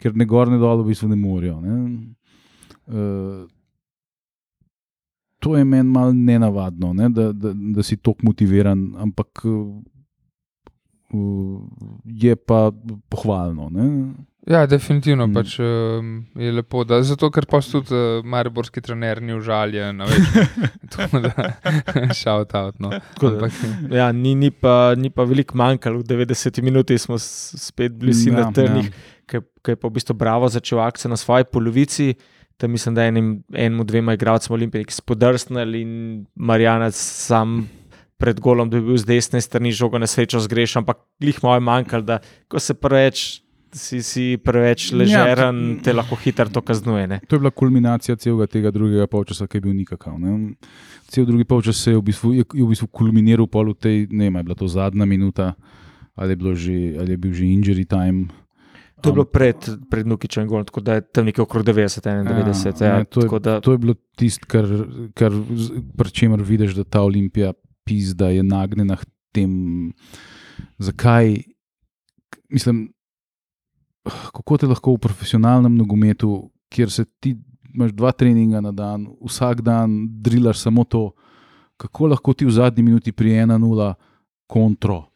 ker 0.00 0.16
ne 0.16 0.24
gor, 0.28 0.50
ne 0.50 0.58
dol, 0.60 0.82
v 0.82 0.90
bistvu 0.90 1.08
ne 1.12 1.18
morejo. 1.20 1.60
Ne. 1.60 1.76
Uh, 2.90 3.44
to 5.40 5.56
je 5.56 5.64
meni 5.64 5.88
malo 5.88 6.12
nenavadno, 6.12 6.92
ne, 6.96 7.08
da, 7.08 7.30
da, 7.32 7.52
da 7.54 7.82
si 7.86 7.96
tako 7.96 8.28
motiviran, 8.28 8.90
ampak 9.00 9.44
uh, 9.44 9.82
je 12.04 12.36
pa 12.36 12.70
pohvalno. 13.08 13.70
Ne. 13.72 13.86
Ja, 14.46 14.66
definitivno 14.66 15.26
Mm. 15.26 15.34
pač, 15.34 15.58
um, 15.60 16.26
je 16.34 16.52
lepo. 16.52 16.84
Da, 16.84 17.02
zato, 17.02 17.28
ker 17.30 17.44
pa 17.46 17.60
tudi 17.60 17.94
uh, 17.94 18.24
mariborski 18.24 18.80
trener 18.80 19.20
ni 19.22 19.34
užaljen. 19.36 20.00
shout 22.20 22.54
out. 22.54 22.80
No. 22.80 22.90
Ampak, 23.20 23.52
Ja, 23.92 24.12
ni, 24.12 24.34
ni, 24.34 24.50
pa, 24.50 24.94
ni 24.96 25.10
pa 25.10 25.24
veliko 25.28 25.56
manjkalo, 25.60 26.00
v 26.00 26.04
90 26.08 26.62
minuti 26.62 26.98
smo 26.98 27.18
spet 27.18 27.92
bili 27.92 28.12
vsi 28.16 28.30
ja, 28.30 28.40
na 28.40 28.52
trnih, 28.52 28.88
ja. 28.88 29.19
Ki 29.30 29.74
je 29.74 29.78
pa 29.78 29.88
v 29.88 29.94
bistvu 29.94 30.16
bravo 30.18 30.48
začel 30.50 30.82
akcijo 30.82 31.10
na 31.12 31.16
svoji 31.16 31.46
polovici. 31.46 32.14
Tam 32.60 32.74
mislim, 32.74 32.94
da 32.94 33.02
je 33.02 33.08
enim, 33.08 33.28
enemu, 33.54 33.84
dvema 33.84 34.14
igralcem 34.14 34.54
Olimpije 34.54 34.84
spodrsnil 34.92 35.74
in 35.74 35.92
Marjanac 36.34 36.94
sam 36.94 37.62
pred 38.20 38.40
golom 38.40 38.68
dobil 38.68 38.98
z 39.00 39.08
desne 39.08 39.40
strani 39.40 39.72
žogo 39.72 39.96
na 39.96 40.04
srečo 40.04 40.42
zgrešil, 40.44 40.84
ampak 40.84 41.00
glih 41.20 41.40
malo 41.40 41.56
je 41.56 41.64
manjkalo, 41.64 42.04
da 42.04 42.18
ko 42.48 42.60
se 42.60 42.76
preveč. 42.76 43.40
Si, 43.70 44.00
si 44.02 44.34
preveč 44.34 44.88
ležeren, 44.90 45.58
ja, 45.78 45.82
te 45.86 45.92
lahko 45.94 46.16
hitro 46.18 46.50
to 46.50 46.58
kaznuje. 46.58 47.04
Ne? 47.06 47.20
To 47.30 47.38
je 47.38 47.42
bila 47.44 47.52
kulminacija 47.54 48.16
celega 48.18 48.48
tega 48.50 48.72
drugega 48.74 49.06
polčasa, 49.06 49.46
ki 49.46 49.60
je 49.60 49.62
bil 49.62 49.76
nikakav. 49.78 50.16
Ne. 50.18 50.56
Cel 51.06 51.22
drugi 51.22 51.46
polčas 51.46 51.78
je 51.86 51.94
v 51.94 52.02
bistvu, 52.02 52.32
je, 52.34 52.42
je 52.50 52.64
v 52.66 52.66
bistvu 52.66 52.90
kulminiral 52.90 53.46
pol 53.46 53.70
v 53.70 53.78
tej, 53.78 53.96
ne 54.10 54.26
vem, 54.26 54.40
je 54.42 54.46
bila 54.48 54.58
to 54.58 54.66
zadnja 54.66 55.06
minuta, 55.06 55.52
ali 56.18 56.34
je, 56.34 56.40
bilo 56.42 56.56
že, 56.58 56.74
ali 56.98 57.14
je 57.14 57.20
bil 57.22 57.30
že 57.30 57.46
injury 57.46 57.86
time. 57.86 58.34
To 59.02 59.08
je 59.08 59.12
bilo 59.12 59.24
pred, 59.24 59.56
pred 59.90 60.06
Nukičem, 60.06 60.48
golom, 60.48 60.64
tako 60.68 60.80
da 60.80 60.98
je 60.98 61.04
tam 61.08 61.24
nekje 61.28 61.42
okrog 61.42 61.64
90, 61.64 62.04
91. 62.04 62.84
Ja, 62.84 62.98
ne, 62.98 63.04
to, 63.04 63.24
je, 63.24 63.40
da, 63.40 63.60
to 63.60 63.72
je 63.72 63.78
bilo 63.78 63.94
tisto, 64.16 64.46
kar, 64.48 64.68
kar 65.14 65.34
pri 65.96 66.12
čemer 66.12 66.42
vidiš, 66.42 66.74
da 66.76 66.84
ta 66.84 67.02
olimpija 67.02 67.52
pizda 67.84 68.28
je 68.28 68.42
nagnjena 68.42 68.96
k 68.96 69.08
tem, 69.32 69.52
zakaj. 70.78 71.36
Mislim, 72.50 72.88
kako 74.04 74.58
te 74.58 74.66
lahko 74.66 74.94
v 74.94 75.04
profesionalnem 75.06 75.76
nogometu, 75.76 76.50
kjer 76.70 76.90
se 76.90 77.04
ti 77.20 77.36
imaš 77.74 77.92
dva 77.92 78.12
treninga 78.12 78.60
na 78.60 78.72
dan, 78.72 79.06
vsak 79.22 79.62
dan 79.62 80.06
drilaš 80.22 80.58
samo 80.58 80.84
to, 80.84 81.10
kako 81.76 82.06
lahko 82.06 82.34
ti 82.34 82.44
v 82.44 82.50
zadnji 82.50 82.82
minuti 82.82 83.12
pri 83.12 83.30
1-0 83.46 83.94
kontro. 84.46 85.09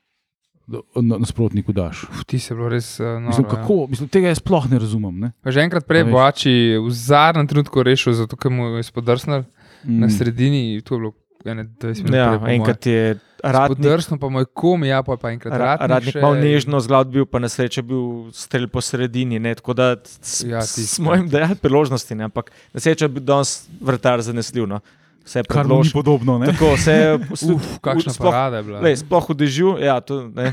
Na- 0.66 1.18
nasprotniku 1.18 1.72
daš. 1.72 2.04
Uf, 2.04 2.24
ti 2.24 2.38
se 2.38 2.54
bilo 2.54 2.68
res 2.68 3.00
uh, 3.00 3.06
noro. 3.06 3.26
Mislim, 3.26 3.46
ja. 3.46 3.50
kako, 3.50 3.86
mislim, 3.86 4.08
tega 4.08 4.28
jaz 4.28 4.38
sploh 4.38 4.70
ne 4.70 4.78
razumem. 4.78 5.18
Ne? 5.20 5.32
Že 5.44 5.60
enkrat 5.60 5.84
prej 5.86 6.00
A 6.00 6.04
veš. 6.04 6.12
Boači 6.12 6.54
v 6.78 6.90
zadnjem 6.90 7.46
trenutku 7.46 7.82
rešil, 7.82 8.12
zato 8.12 8.36
ker 8.36 8.50
mu 8.50 8.76
je 8.76 8.82
spodrsnil 8.82 9.44
mm. 9.84 9.98
na 9.98 10.08
sredini. 10.08 10.80
To 10.80 10.94
je 10.94 11.00
bilo 11.00 11.12
ene 11.44 11.64
20 11.64 12.04
minut. 12.04 12.14
Ja, 12.14 12.38
prej, 12.38 12.54
enkrat 12.54 12.86
je 12.86 13.02
radnik, 13.44 13.78
Spodrsnil 13.78 14.16
pa 14.16 14.28
moj 14.28 14.46
komi, 14.46 14.88
ja, 14.88 15.02
pa, 15.02 15.16
pa 15.16 15.28
enkrat 15.30 15.52
ra, 15.52 15.76
radnik. 15.76 15.90
radnik 15.90 16.14
še- 16.14 16.22
malo 16.22 16.34
nežno 16.34 16.80
zglad 16.80 17.12
bil, 17.12 17.26
pa 17.26 17.38
na 17.38 17.48
srečo 17.48 17.78
je 17.78 17.84
bil 17.84 18.02
strelj 18.32 18.66
po 18.66 18.80
sredini. 18.80 19.36
Ne, 19.38 19.52
tako 19.54 19.74
da 19.74 19.96
s- 20.00 20.40
Ja, 20.42 20.64
s- 20.64 20.74
tisto. 20.74 20.96
smo 20.96 21.12
jim 21.14 21.28
dali 21.28 21.52
priložnosti, 21.54 22.14
ne, 22.14 22.24
ampak 22.24 22.48
na 22.72 22.80
srečo 22.80 23.04
je 23.04 23.08
bil 23.10 23.22
danes 23.22 23.68
vrtar 23.78 24.22
zanesljiv. 24.22 24.64
No. 24.64 24.80
Vse 25.24 25.38
ni 25.38 25.48
predlož. 25.48 25.92
podobno. 25.92 26.38
Ne? 26.38 26.46
Tako, 26.46 26.74
vse, 26.74 26.96
Uf, 27.54 27.78
kakšna 27.80 28.12
sploh, 28.12 28.28
parada 28.28 28.56
je 28.56 28.64
bila. 28.64 28.78
lej, 28.80 28.96
sploh 28.98 29.24
v 29.24 29.34
dežju, 29.34 29.70
ja, 29.78 29.96
to, 29.98 30.28
ne, 30.28 30.52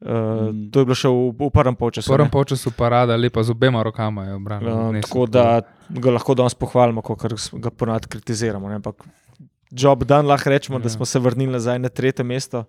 uh, 0.00 0.50
to 0.70 0.76
je 0.76 0.84
bilo 0.84 0.94
še 0.94 1.08
v, 1.08 1.18
v 1.36 1.50
prvem 1.50 1.74
V 1.74 1.78
polčasu. 1.78 2.08
prvem 2.08 2.26
ne. 2.26 2.30
polčasu 2.30 2.68
parada, 2.70 3.14
lepa 3.14 3.40
z 3.40 3.50
obema 3.50 3.80
rokama 3.80 4.24
je 4.24 4.32
obranil. 4.32 4.68
Um, 4.68 4.92
Ne, 4.92 5.00
tako 5.00 5.26
da 5.26 5.60
ga 5.90 6.10
lahko 6.10 6.32
danes 6.32 6.54
pohvalimo, 6.54 7.00
kot 7.00 7.18
ga 7.52 7.70
ponad 7.70 8.06
kritiziramo. 8.06 8.68
Ne? 8.68 8.76
Ampak 8.76 9.02
job 9.68 10.04
dan 10.04 10.24
lahko 10.24 10.48
rečemo, 10.48 10.78
ja. 10.78 10.80
da 10.80 10.88
Ja. 10.88 10.90
smo 10.92 11.04
se 11.04 11.18
vrnili 11.18 11.50
nazaj 11.50 11.78
na 11.78 11.88
tretje 11.88 12.22
mesto. 12.22 12.64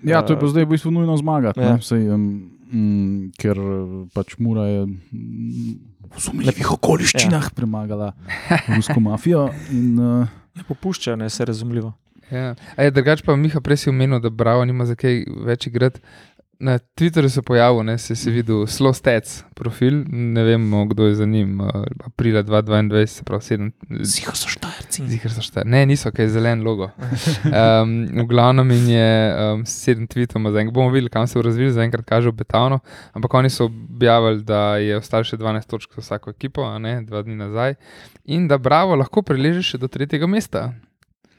Ja, 0.00 0.20
to 0.20 0.32
je 0.32 0.38
pa 0.38 0.46
zdaj 0.46 0.64
v 0.64 0.70
bistvu 0.70 0.90
nujno 0.90 1.14
zmagati. 1.14 1.56
Ja. 1.56 1.66
Ja. 1.68 1.80
Sej, 1.80 2.10
um, 2.10 2.50
mm, 2.66 3.32
ker 3.32 3.54
eh, 3.54 3.82
pač 4.10 4.34
Mura 4.36 4.66
je 4.66 4.80
mm, 4.84 5.74
v 6.04 6.18
sumljivih 6.18 6.72
okoliščinah 6.72 7.44
ja. 7.44 7.52
premagala 7.52 8.10
rusko 8.68 8.98
mafijo. 9.00 9.48
In, 9.70 9.94
uh, 9.96 10.26
Ne 10.54 10.64
popuščajo, 10.68 11.16
ne, 11.16 11.28
vse 11.30 11.44
razumljivo. 11.44 11.92
Ja. 12.30 12.54
A 12.76 12.86
je 12.86 12.90
drugač 12.94 13.22
pa 13.22 13.36
Miha 13.36 13.60
prej 13.60 13.84
si 13.84 13.90
omenil, 13.90 14.20
da 14.20 14.30
Bravo 14.30 14.64
nima 14.64 14.86
za 14.88 14.96
kaj 14.96 15.24
več 15.44 15.66
igrati. 15.68 16.00
Na 16.58 16.78
Twitterju 16.78 17.28
se 17.28 17.38
je 17.40 17.42
pojavil, 17.42 17.82
ne, 17.84 17.98
se 17.98 18.30
je 18.30 18.32
videl 18.32 18.66
Slow 18.66 18.92
Stats 18.92 19.42
profil, 19.54 20.04
ne 20.06 20.42
vemo, 20.44 20.84
kdo 20.86 21.06
je 21.06 21.14
za 21.14 21.26
njim, 21.26 21.60
uh, 21.60 21.68
aprila 22.04 22.42
2022, 22.42 23.06
se 23.06 23.24
pravi 23.24 23.42
7. 23.42 23.70
Ziho 24.00 24.34
so 24.36 24.48
štajerci. 24.48 25.08
Zihar 25.08 25.32
so 25.32 25.42
šta. 25.42 25.62
Ne, 25.64 25.86
niso, 25.86 26.12
kaj 26.12 26.24
je 26.24 26.28
zelen 26.28 26.62
logo. 26.62 26.90
Um, 27.44 28.06
v 28.06 28.24
glavnem 28.26 28.70
in 28.70 28.88
je 28.88 29.10
um, 29.34 29.62
sedem 29.66 30.06
tweetoma, 30.08 30.50
zdaj 30.50 30.70
bomo 30.72 30.90
videli, 30.90 31.10
kam 31.10 31.26
se 31.26 31.38
bo 31.38 31.42
razvil, 31.42 31.70
zaenkrat 31.70 32.04
kaže 32.04 32.28
obetavno. 32.28 32.78
Ampak 33.12 33.34
oni 33.34 33.50
so 33.50 33.64
objavili, 33.64 34.42
da 34.42 34.76
je 34.76 34.96
ostalo 34.96 35.24
še 35.24 35.36
12 35.36 35.70
točk 35.70 35.94
za 35.94 36.02
vsako 36.02 36.30
ekipo, 36.30 36.64
a 36.66 36.78
ne 36.78 37.00
dva 37.02 37.22
dni 37.22 37.36
nazaj. 37.36 37.74
In 38.24 38.48
da 38.48 38.58
Bravo 38.58 38.96
lahko 38.96 39.22
preleže 39.22 39.62
še 39.62 39.78
do 39.78 39.88
tretjega 39.88 40.26
mesta. 40.26 40.72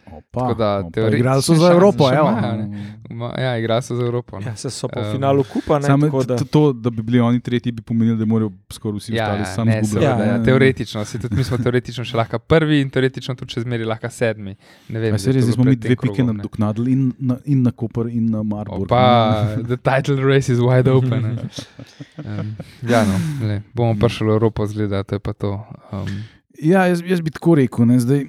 Opa, 0.07 0.53
da 0.53 0.83
teoretično 0.85 1.17
Igrali 1.17 1.41
so 1.41 1.55
za 1.55 1.71
Evropo. 1.71 2.09
ne. 2.11 2.69
Ma, 3.11 3.33
ja, 3.37 3.57
igra 3.57 3.81
se 3.81 3.95
za 3.95 4.03
Evropo. 4.03 4.39
No. 4.39 4.45
Ja, 4.45 4.55
se 4.55 4.69
so 4.69 4.87
po 4.87 4.99
Um, 4.99 5.11
finalu 5.11 5.43
kupa. 5.43 5.79
Ne, 5.79 5.85
Samo 5.85 6.05
tako 6.05 6.23
da, 6.23 6.35
to, 6.37 6.73
da 6.73 6.89
bi 6.89 7.01
bili 7.01 7.19
oni 7.19 7.39
tretji, 7.39 7.71
bi 7.71 7.81
pomenilo, 7.81 8.17
da 8.17 8.25
morajo 8.25 8.51
skoraj 8.69 8.97
vsi 8.97 9.13
Ja, 9.13 9.23
ostali 9.23 9.39
ja, 9.39 9.45
sami 9.45 9.71
ne, 9.71 9.83
zgubljati. 9.83 10.13
seveda, 10.13 10.25
ja, 10.25 10.37
ne. 10.37 10.43
teoretično, 10.45 11.05
si 11.05 11.19
tudi 11.19 11.35
mi 11.35 11.43
smo 11.43 11.57
teoretično 11.57 12.03
še 12.03 12.17
lahko 12.17 12.39
prvi 12.39 12.81
in 12.81 12.89
teoretično 12.89 13.35
tudi 13.35 13.53
še 13.53 13.61
zmeri 13.61 13.85
lahko 13.85 14.09
sedmi. 14.09 14.55
Ne 14.89 14.99
vem, 14.99 15.11
Ja, 15.11 15.17
se 15.17 15.31
res, 15.31 15.45
smo 15.47 15.63
mi 15.63 15.75
dve 15.75 15.95
pike 15.97 16.23
ne. 16.23 16.33
nadoknadili 16.33 16.91
in 16.91 17.03
na, 17.21 17.37
in 17.45 17.61
na 17.61 17.71
Koper, 17.73 18.07
in 18.09 18.25
na 18.27 18.43
Marburg. 18.43 18.81
Opa, 18.83 19.03
the 19.69 19.77
title 19.79 20.17
race 20.23 20.49
is 20.49 20.59
wide 20.59 20.89
open. 20.89 21.21
ne. 21.23 21.49
Um, 22.19 22.55
ja, 22.83 23.03
no, 23.03 23.17
le, 23.41 23.61
bomo 23.73 23.95
prišli 23.95 24.27
v 24.27 24.31
Evropo, 24.31 24.65
zgleda, 24.65 25.03
to 25.03 25.15
je 25.15 25.21
pa 25.21 25.33
to. 25.33 25.55
Um, 25.91 26.23
Ja, 26.55 26.85
jaz, 26.85 27.01
jaz 27.03 27.19
bi 27.19 27.31
tako 27.31 27.55
rekel. 27.55 27.83
Ne, 27.85 27.99
zdaj, 27.99 28.21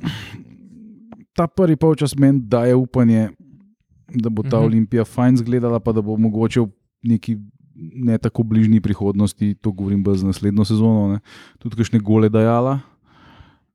ta 1.37 1.47
prvi 1.47 1.77
polčas 1.77 2.17
meni 2.17 2.41
daje 2.43 2.75
upanje, 2.75 3.29
da 4.09 4.31
bo 4.31 4.43
ta 4.43 4.57
Mhm. 4.59 4.65
Olimpija 4.67 5.05
fajn 5.05 5.35
izgledala, 5.35 5.81
pa 5.81 5.93
da 5.93 6.03
bo 6.03 6.17
mogoče 6.17 6.61
v 6.61 6.69
neki 7.03 7.37
ne 7.77 8.19
tako 8.19 8.43
bližnji 8.43 8.81
prihodnosti, 8.81 9.55
to 9.61 9.73
govorim 9.73 10.05
za 10.15 10.27
naslednjo 10.27 10.65
sezono, 10.65 11.09
ne, 11.13 11.19
tudi 11.59 11.77
kakšne 11.77 11.99
gole 12.01 12.29
dajala. 12.29 12.81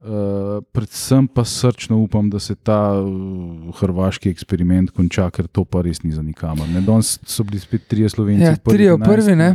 Uh, 0.02 0.64
predvsem 0.74 1.28
pa 1.28 1.46
srčno 1.46 2.00
upam, 2.02 2.30
da 2.30 2.40
se 2.40 2.56
ta 2.56 2.98
uh, 2.98 3.70
hrvaški 3.78 4.32
eksperiment 4.34 4.90
konča, 4.90 5.28
ker 5.30 5.46
to 5.46 5.62
pa 5.62 5.84
res 5.86 6.02
ni 6.02 6.10
za 6.12 6.24
nikamor. 6.26 6.66
ne. 6.70 6.82
Danes 6.82 7.20
so 7.22 7.44
bili 7.44 7.60
spet 7.60 7.86
trije 7.88 8.10
slovenci. 8.10 8.44
ja, 8.44 8.56
v 8.58 8.64
prvih 8.66 8.76
tri 8.78 8.84
je 8.84 8.96
v 8.96 8.98
11, 8.98 9.06
prvi, 9.06 9.36
ne? 9.36 9.50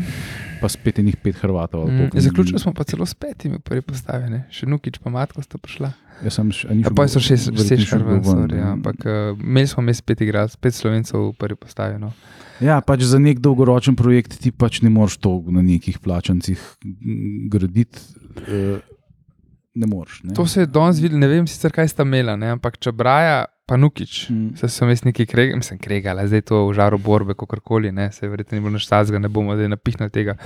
Pa 0.60 0.68
spet 0.72 0.98
enih 1.02 1.16
pet 1.20 1.36
Hrvatov. 1.36 1.86
Mm, 1.90 2.08
ne. 2.14 2.20
zaključili 2.20 2.58
smo 2.58 2.72
pa 2.72 2.84
celo 2.84 3.06
s 3.06 3.14
petimi 3.14 3.58
prvi 3.58 3.82
postavi, 3.82 4.30
ne? 4.30 4.44
še 4.50 4.66
Nukič 4.66 4.98
pa 5.04 5.10
Matko 5.10 5.42
sta 5.42 5.58
prišla. 5.58 5.92
Jaz 6.24 6.38
sem 6.38 6.48
še, 6.48 6.68
Ja, 6.72 6.88
šel 6.88 6.94
pa 6.96 7.04
so 7.12 7.20
šest, 7.20 7.50
šest 7.52 7.90
Hrvatov, 7.92 8.48
ja, 8.56 8.70
ampak 8.72 9.04
uh, 9.04 9.36
imeli 9.36 9.68
smo 9.68 9.82
mes 9.84 10.00
pet 10.00 10.22
igralcev, 10.24 10.56
pet 10.64 10.72
slovencev 10.74 11.34
prvi 11.36 11.58
postavi. 11.60 11.98
No. 12.00 12.14
Ja, 12.64 12.78
pač 12.80 13.04
za 13.04 13.20
nek 13.20 13.42
dolgoročen 13.44 13.98
projekt 14.00 14.38
ti 14.40 14.48
pač 14.48 14.80
ne 14.80 14.88
moreš 14.88 15.18
to 15.20 15.42
na 15.52 15.60
nekih 15.60 15.98
plačancih 16.00 16.56
graditi. 17.52 18.00
eh, 18.48 18.80
Ne 19.76 19.84
moreš. 19.86 20.22
Ne. 20.24 20.32
To 20.34 20.46
se 20.48 20.62
je 20.64 20.66
danes 20.66 20.96
videlo, 21.04 21.20
ne 21.20 21.28
vem 21.28 21.44
sicer 21.46 21.68
kaj 21.68 21.88
sta 21.92 22.02
imela, 22.02 22.32
ne? 22.36 22.48
ampak 22.54 22.78
če 22.80 22.94
Braja, 22.96 23.42
pa 23.66 23.76
Nukič. 23.76 24.30
Mm. 24.30 24.54
Se 24.56 24.68
so 24.68 24.86
jaz 24.86 25.02
neki 25.04 25.26
kregali, 25.26 25.56
mislim, 25.58 25.78
kregali, 25.78 26.28
zdaj 26.28 26.40
to 26.46 26.68
v 26.68 26.74
žaru 26.74 26.98
borbe, 26.98 27.34
kako 27.34 27.58
koli, 27.60 27.90
ne, 27.92 28.12
se 28.12 28.28
verjetno 28.28 28.56
ni 28.56 28.62
bilo 28.62 28.72
nič 28.78 28.86
tazga, 28.86 29.18
ne 29.18 29.28
bomo 29.28 29.56
zdaj 29.58 29.68
napihnili 29.68 30.10
tega. 30.10 30.36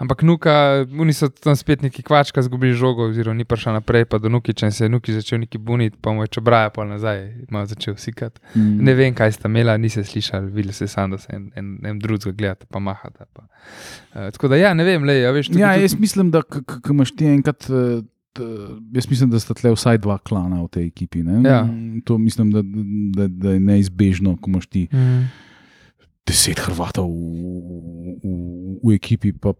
Ampak 0.00 0.22
Nuka, 0.22 0.86
oni 1.00 1.12
so 1.12 1.28
tam 1.28 1.56
spet 1.56 1.82
neki 1.84 2.02
kvačka, 2.02 2.42
zgubili 2.42 2.72
žogo, 2.72 3.10
oziroma 3.12 3.36
ni 3.36 3.44
prišel 3.44 3.76
naprej, 3.76 4.06
pa 4.08 4.18
do 4.18 4.32
Nukiča 4.32 4.66
in 4.66 4.72
se 4.72 4.84
je 4.84 4.88
Nuki 4.88 5.12
začel 5.12 5.44
neki 5.44 5.58
buniti, 5.58 5.98
pa 6.00 6.12
mu 6.12 6.24
je 6.24 6.32
čebraja 6.38 6.70
pa 6.70 6.84
nazaj, 6.88 7.34
malo 7.50 7.66
začel 7.66 7.96
sikati. 8.00 8.40
Mm. 8.56 8.80
Ne 8.84 8.94
vem, 8.94 9.14
kaj 9.14 9.36
sta 9.36 9.52
imela, 9.52 9.76
niste 9.76 10.04
slišali, 10.04 10.48
videli 10.50 10.72
ste 10.72 10.88
samo, 10.88 11.16
da 11.16 11.20
se 11.20 11.36
en, 11.36 11.50
en, 11.54 11.76
en 11.84 11.98
drugega 12.00 12.32
gledate, 12.32 12.66
pa 12.70 12.78
mahata. 12.78 13.28
Pa. 13.32 13.44
Uh, 14.14 14.32
tako 14.32 14.48
da 14.48 14.56
ja, 14.56 14.74
ne 14.74 14.84
vem, 14.84 15.04
le, 15.04 15.20
ja, 15.20 15.30
veš, 15.36 15.52
tukaj 15.52 15.62
Ja, 15.62 15.76
jaz 15.76 15.98
mislim, 16.00 16.32
da 16.32 16.42
imaš 16.90 17.12
ti 17.12 17.28
enkrat. 17.28 17.60
t- 17.68 18.13
Jaz 18.92 19.06
mislim, 19.10 19.30
da 19.30 19.38
sta 19.38 19.54
tle 19.54 19.70
vsaj 19.70 19.98
dva 19.98 20.18
klana 20.18 20.62
v 20.62 20.68
tej 20.68 20.86
ekipi. 20.86 21.22
ne. 21.22 21.40
Ja. 21.44 21.68
To 22.04 22.18
mislim, 22.18 22.50
da, 22.50 22.62
da, 23.14 23.28
da 23.28 23.50
je 23.50 23.60
neizbežno, 23.60 24.36
ko 24.36 24.50
imaš 24.50 24.66
ti 24.66 24.88
Mm. 24.92 25.28
deset 26.26 26.58
Hrvatov 26.58 27.08
v, 27.08 28.18
v, 28.24 28.28
v 28.82 28.94
ekipi, 28.94 29.32
pa, 29.32 29.52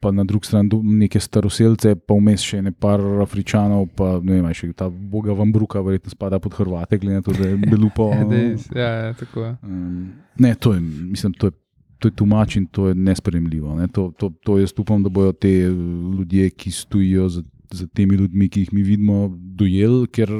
pa 0.00 0.10
na 0.10 0.24
drugi 0.24 0.46
strani 0.46 0.70
neke 0.82 1.20
staroseljce, 1.20 1.96
pa 2.06 2.14
vmes 2.14 2.40
še 2.40 2.62
ne 2.62 2.72
par 2.72 3.00
Afričanov, 3.22 3.88
pa 3.96 4.20
ne 4.22 4.38
vem, 4.38 4.52
še 4.54 4.72
ta 4.72 4.86
boga 4.88 5.34
Vambruka, 5.34 5.82
verjetno 5.82 6.10
spada 6.10 6.38
pod 6.38 6.54
Hrvate, 6.54 6.98
glede 6.98 7.18
na 7.18 7.22
to, 7.22 7.32
da 7.32 7.48
je 7.48 7.56
belupo. 7.58 8.12
Ja, 8.74 8.88
ja, 8.88 9.12
tako 9.14 9.44
je. 9.44 9.56
Um, 9.62 10.12
ne, 10.38 10.54
to 10.54 10.74
je, 10.74 10.80
mislim, 10.80 11.34
to 11.34 11.46
je. 11.50 11.58
To 12.02 12.08
je 12.10 12.16
tumač 12.18 12.56
in 12.58 12.64
to 12.66 12.88
je 12.88 12.96
nespremljivo. 12.98 13.76
Ne? 13.78 13.86
To, 13.94 14.08
to, 14.18 14.32
to 14.42 14.56
jaz 14.58 14.72
upam, 14.74 15.04
da 15.04 15.08
bodo 15.08 15.30
te 15.32 15.46
eh, 15.62 15.68
ljudje, 15.70 16.48
ki 16.50 16.70
stojijo 16.74 17.28
za, 17.30 17.44
za 17.72 17.86
temi 17.88 18.16
ljudmi, 18.16 18.48
ki 18.48 18.60
jih 18.60 18.72
mi 18.72 18.82
vidimo, 18.84 19.26
dojeli, 19.32 20.06
ker 20.08 20.30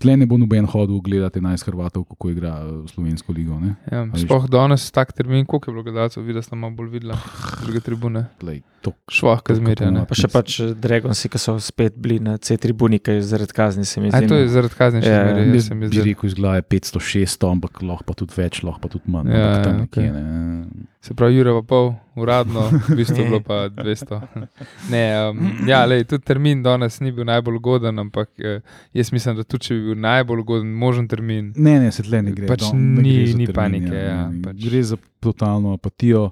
tle 0.00 0.14
ne 0.16 0.24
bo 0.24 0.36
noben 0.36 0.64
hodil 0.64 0.96
gledati 0.98 1.38
11 1.38 1.60
Hrvatov, 1.62 2.06
kako 2.06 2.30
igra 2.30 2.54
eh, 2.58 2.88
slovensko 2.88 3.32
ligo. 3.32 3.58
Ne? 3.60 3.74
Ja, 3.84 4.02
veš? 4.04 4.22
sploh 4.22 4.46
danes 4.48 4.86
tak 4.88 5.12
termin, 5.12 5.44
koliko 5.44 5.68
je 5.68 5.74
bilo 5.74 5.82
gledalcev, 5.82 6.24
videl 6.24 6.40
sem 6.40 6.56
malo 6.56 6.72
bolj 6.72 6.88
videla, 6.90 7.18
druge 7.60 7.80
tribune. 7.80 8.22
Lej, 8.40 8.62
to, 8.80 8.94
Švah, 9.06 9.42
To, 9.42 9.54
zmerja. 9.54 9.90
pa 10.02 10.16
še 10.16 10.30
pač 10.30 10.56
Dragonsi, 10.74 11.28
ki 11.28 11.36
so 11.38 11.58
spet 11.60 11.98
bili 11.98 12.16
na 12.18 12.38
C-tribuni, 12.38 12.96
ki 12.96 13.10
je 13.12 13.26
zaradi 13.28 13.52
kazni 13.52 13.84
se 13.84 14.00
mi 14.00 14.08
A 14.08 14.16
zdi. 14.16 14.26
to 14.26 14.36
je 14.36 14.48
zaradi 14.48 14.74
kazni 14.74 15.02
še 15.02 15.10
Ja, 15.10 15.20
zmeraj. 15.22 15.44
Jaz 15.44 15.54
jaz 15.54 15.66
se 15.66 15.74
mi 15.74 15.80
bi 15.82 15.92
zdi. 15.92 16.06
rekel, 16.06 16.24
iz 16.24 16.34
glave 16.34 16.62
500-600, 16.64 17.50
ampak 17.50 17.82
lahko 17.82 18.04
pa 18.04 18.14
tudi 18.14 18.32
več, 18.34 18.62
lahko 18.62 18.80
pa 18.80 18.88
tudi 18.88 19.04
manj. 19.06 19.28
Ja, 19.28 19.36
ampak 19.44 19.60
tam 19.62 19.74
ja, 19.74 19.80
nekje, 19.80 20.00
okej. 20.00 20.08
ne. 20.16 20.88
Se 21.00 21.14
pravi, 21.16 21.38
Jure 21.38 21.54
pa 21.56 21.62
pol, 21.64 21.86
uradno, 22.20 22.66
v 22.88 22.94
bistvu 22.98 23.24
bilo 23.24 23.38
pa 23.40 23.70
200. 23.72 24.18
Ne, 24.92 25.02
um, 25.30 25.38
ja, 25.64 25.78
lej, 25.88 26.04
tudi 26.04 26.26
termin 26.28 26.60
danes 26.62 26.98
ni 27.00 27.08
bil 27.12 27.24
najbolj 27.24 27.56
ugoden, 27.56 27.98
ampak 27.98 28.28
eh, 28.36 28.60
jaz 28.92 29.08
mislim, 29.12 29.38
da 29.38 29.44
tudi 29.48 29.70
če 29.70 29.78
bi 29.78 29.86
bil 29.94 30.00
najbolj 30.04 30.42
ugoden, 30.44 30.74
možen 30.76 31.08
termin. 31.08 31.54
Ne, 31.56 31.78
ne, 31.80 31.88
se 31.92 32.04
tle 32.04 32.20
ne 32.26 32.34
gre. 32.36 32.50
Pač 32.50 32.66
no, 32.68 32.74
ne 32.76 33.00
ni- 33.00 33.14
gre 33.16 33.32
ni 33.38 33.48
termin, 33.48 33.56
panike, 33.56 33.94
ja, 33.96 34.04
ja, 34.10 34.26
ne, 34.28 34.42
pač. 34.44 34.60
Gre 34.60 34.82
za 34.92 35.00
totalno 35.24 35.72
apatijo, 35.78 36.26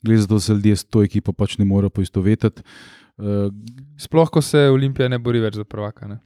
gre 0.00 0.16
za 0.16 0.26
to, 0.26 0.40
da 0.40 0.46
se 0.48 0.56
ljudje 0.56 0.76
s 0.76 0.88
to 0.88 1.04
ekipo 1.04 1.36
pač 1.36 1.58
ne 1.60 1.68
morejo 1.68 1.92
poistovetiti. 1.92 2.64
Uh, 3.20 3.52
Sploh, 4.00 4.32
ko 4.32 4.40
se 4.42 4.64
Olimpija 4.72 5.06
ne 5.12 5.20
bori 5.20 5.44
več 5.44 5.60
za 5.60 5.68
prvaka. 5.68 6.08
Ne? 6.08 6.18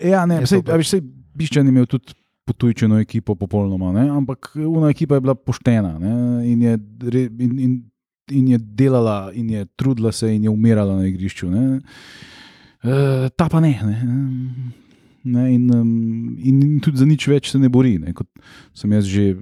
ja, 0.00 0.24
ne, 0.26 0.40
sej, 0.48 0.64
a 0.66 0.80
veš, 0.80 0.96
sej, 0.96 1.04
Biščan 1.36 1.68
je 1.68 1.72
imel 1.72 1.86
tudi 1.86 2.16
potujčeno 2.44 2.98
ekipo, 2.98 3.34
popolnoma, 3.34 3.92
ne, 3.92 4.08
ampak 4.10 4.52
ena 4.56 4.88
ekipa 4.88 5.14
je 5.14 5.20
bila 5.20 5.34
poštena 5.34 5.98
ne, 5.98 6.14
in, 6.44 6.62
je, 6.62 6.72
in, 7.38 7.58
in, 7.58 7.72
in 8.32 8.48
je 8.48 8.58
delala, 8.58 9.30
in 9.32 9.50
je 9.50 9.66
trudila 9.76 10.12
se, 10.12 10.26
in 10.28 10.44
je 10.44 10.50
umirala 10.50 10.96
na 10.96 11.06
igrišču. 11.06 11.46
Ne. 11.46 11.80
Uh, 12.82 13.28
ta 13.30 13.46
pa 13.46 13.60
ne. 13.60 13.78
ne. 13.80 13.96
Ne, 15.24 15.54
in, 15.54 15.70
in, 16.36 16.56
in 16.60 16.80
tudi 16.80 16.98
za 16.98 17.06
nič 17.06 17.28
več 17.28 17.52
se 17.52 17.58
ne 17.58 17.68
bori. 17.68 17.94
Ne, 17.96 18.10
kot 18.10 18.26
sem 18.74 18.90
jaz 18.90 19.06
že 19.06 19.36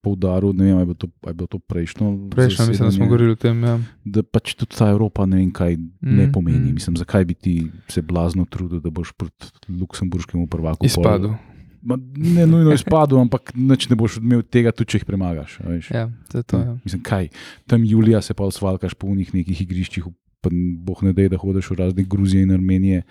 poudaril, 0.00 0.54
ne 0.54 0.64
vem, 0.64 0.74
ali 0.74 0.82
je 0.82 0.86
bilo 0.86 0.94
to, 0.96 1.08
je 1.26 1.34
bilo 1.34 1.46
to 1.46 1.58
prejšnjo. 1.60 2.06
Prejšnjo, 2.30 2.66
mislim, 2.68 2.86
da 2.86 2.92
smo 2.92 3.04
govorili 3.04 3.32
o 3.32 3.36
tem. 3.36 3.58
Ja. 3.60 3.74
Da 4.06 4.22
pač 4.22 4.54
tudi 4.54 4.72
ta 4.72 4.88
Evropa 4.88 5.26
ne 5.26 5.36
vem, 5.36 5.50
kaj 5.50 5.74
ne 6.00 6.24
Mm, 6.24 6.32
pomeni. 6.32 6.70
mm. 6.70 6.74
Mislim, 6.74 6.96
zakaj 6.96 7.24
bi 7.24 7.34
ti 7.34 7.54
se 7.86 8.00
blazno 8.00 8.46
trudil, 8.46 8.78
da 8.78 8.88
boš 8.88 9.12
proti 9.12 9.50
luksemburškemu 9.68 10.46
prvaku 10.46 10.80
pol- 10.80 10.86
Izpadel. 10.88 11.34
Ma, 11.82 11.96
ne 12.16 12.44
nujno 12.46 12.72
izpadel, 12.72 13.18
ampak 13.18 13.54
nič 13.54 13.88
ne 13.88 13.96
boš 13.96 14.18
imel 14.20 14.42
tega, 14.42 14.72
tudi 14.72 14.92
če 14.92 14.98
jih 14.98 15.06
premagaš. 15.08 15.58
Ja, 15.88 16.08
to 16.28 16.38
je 16.38 16.44
to. 16.44 16.58
Ja. 16.58 16.74
Mislim, 16.84 17.00
kaj, 17.02 17.30
tam 17.66 17.84
Julija 17.84 18.20
se 18.20 18.34
pa 18.34 18.44
osvalkaš 18.44 18.94
po 18.94 19.08
unih 19.08 19.32
nekih 19.34 19.62
igriščih, 19.64 20.04
pa 20.40 20.52
boh 20.52 21.00
ne 21.02 21.12
dej, 21.12 21.30
da 21.32 21.40
hodiš 21.40 21.70
v 21.70 21.78
razne 21.78 22.04
Gruzije 22.04 22.44
in 22.44 22.52
Armenije. 22.52 23.04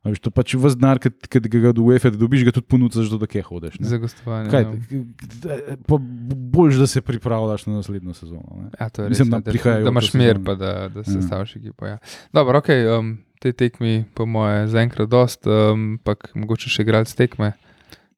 A 0.00 0.08
Veš, 0.08 0.20
to 0.22 0.30
pač 0.30 0.54
vse 0.54 0.78
denar, 0.78 1.00
ki 1.02 1.10
ga 1.50 1.72
do 1.74 1.82
UEFA 1.82 2.12
dobiš, 2.14 2.44
ga 2.46 2.52
tudi 2.54 2.68
ponudiš, 2.70 3.10
da 3.10 3.26
kje 3.26 3.42
hodiš. 3.42 3.80
ne. 3.80 3.88
Za 3.90 3.98
gostovanje. 3.98 4.50
Kaj, 4.50 4.62
ja. 4.62 5.98
boljš, 6.36 6.74
da 6.74 6.86
se 6.86 7.00
pripravljaš 7.00 7.66
na 7.66 7.74
naslednjo 7.74 8.14
sezono. 8.14 8.46
Ne? 8.56 8.68
Ja, 8.80 8.88
to 8.88 9.02
je 9.02 9.08
Mislim, 9.08 9.34
res, 9.34 9.64
na 9.64 9.70
ja, 9.70 9.74
da, 9.74 9.82
da 9.82 9.90
imaš 9.90 10.10
sezono. 10.10 10.44
pa 10.44 10.54
da, 10.54 10.88
da 10.88 11.04
se 11.04 11.14
Ja. 11.14 11.22
staviš 11.22 11.56
ekipo. 11.56 11.86
Ja. 11.86 11.98
Dobro, 12.32 12.58
ok, 12.58 12.68
um, 13.00 13.18
te 13.40 13.52
tekmi, 13.52 14.04
po 14.14 14.26
moje, 14.26 14.68
zaenkrat 14.68 15.08
dost, 15.08 15.46
um, 15.46 15.98
pa 15.98 16.14
mogoče 16.34 16.70
še 16.70 16.82
igralci 16.82 17.16
tekme. 17.16 17.52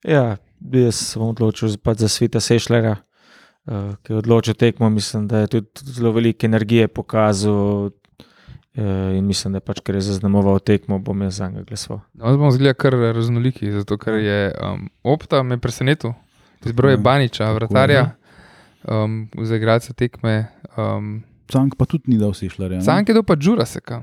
Ja, 0.05 0.37
jaz 0.73 0.95
sem 0.95 1.23
odločil 1.23 1.69
za, 1.69 1.79
pač 1.79 1.99
za 1.99 2.09
Sveta 2.09 2.41
Sešlera, 2.41 2.97
uh, 3.67 3.97
ki 4.03 4.13
je 4.13 4.19
odločil 4.19 4.55
tekmo. 4.55 4.91
Mislim, 4.91 5.27
da 5.27 5.39
je 5.39 5.47
tudi 5.49 5.69
zelo 5.85 6.13
veliko 6.13 6.47
energije 6.47 6.89
pokazal 6.89 7.87
uh, 7.87 7.93
in 9.15 9.27
mislim, 9.27 9.53
da 9.53 9.61
pač, 9.61 9.81
ker 9.81 9.95
je 9.95 10.07
zaznamoval 10.07 10.59
tekmo, 10.61 10.99
bom 10.99 11.23
jaz 11.23 11.37
za 11.37 11.49
njega 11.49 11.65
glasoval. 11.65 12.01
No, 12.15 12.25
zdaj 12.27 12.37
bomo 12.37 12.51
zgleda 12.51 12.75
kar 12.75 12.93
raznoliki, 12.95 13.73
zato 13.73 13.99
ker 13.99 14.15
je 14.15 14.39
um, 14.55 14.89
Opta 15.03 15.43
me 15.43 15.59
presenetil. 15.59 16.15
Izbral 16.65 16.91
je 16.91 16.97
Ja, 16.97 17.03
Baniča, 17.03 17.45
tako, 17.45 17.55
vratarja, 17.55 18.05
um, 18.85 19.29
za 19.39 19.57
igralce 19.57 19.93
tekme. 19.95 20.47
Um, 20.77 21.23
Cank 21.47 21.75
pa 21.79 21.87
tudi 21.87 22.11
ni 22.13 22.19
dal 22.19 22.35
sešljarja. 22.35 22.81
Sanke 22.83 23.15
do 23.15 23.23
pa 23.23 23.35
Juraseka. 23.35 24.03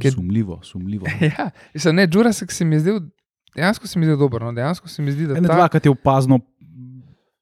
Ke- 0.00 0.10
Sumljivo, 0.10 0.60
sumljivo. 0.62 1.06
Ja, 1.20 1.50
mislim, 1.74 1.96
ne, 1.96 2.08
Jurasek 2.12 2.52
se 2.52 2.64
mi 2.64 2.76
je 2.76 2.80
zdel, 2.80 3.00
dejansko 3.52 3.86
se 3.86 3.98
mi 3.98 4.04
je 4.04 4.08
zdel 4.08 4.18
dober. 4.18 4.42
No, 4.42 4.52
dejansko 4.52 4.88
se 4.88 5.02
mi 5.02 5.12
zdi, 5.12 5.26
da 5.26 5.34
Ene 5.34 5.48
ta, 5.48 5.54
dvakrat 5.54 5.84
je 5.84 5.90
opazno 5.90 6.40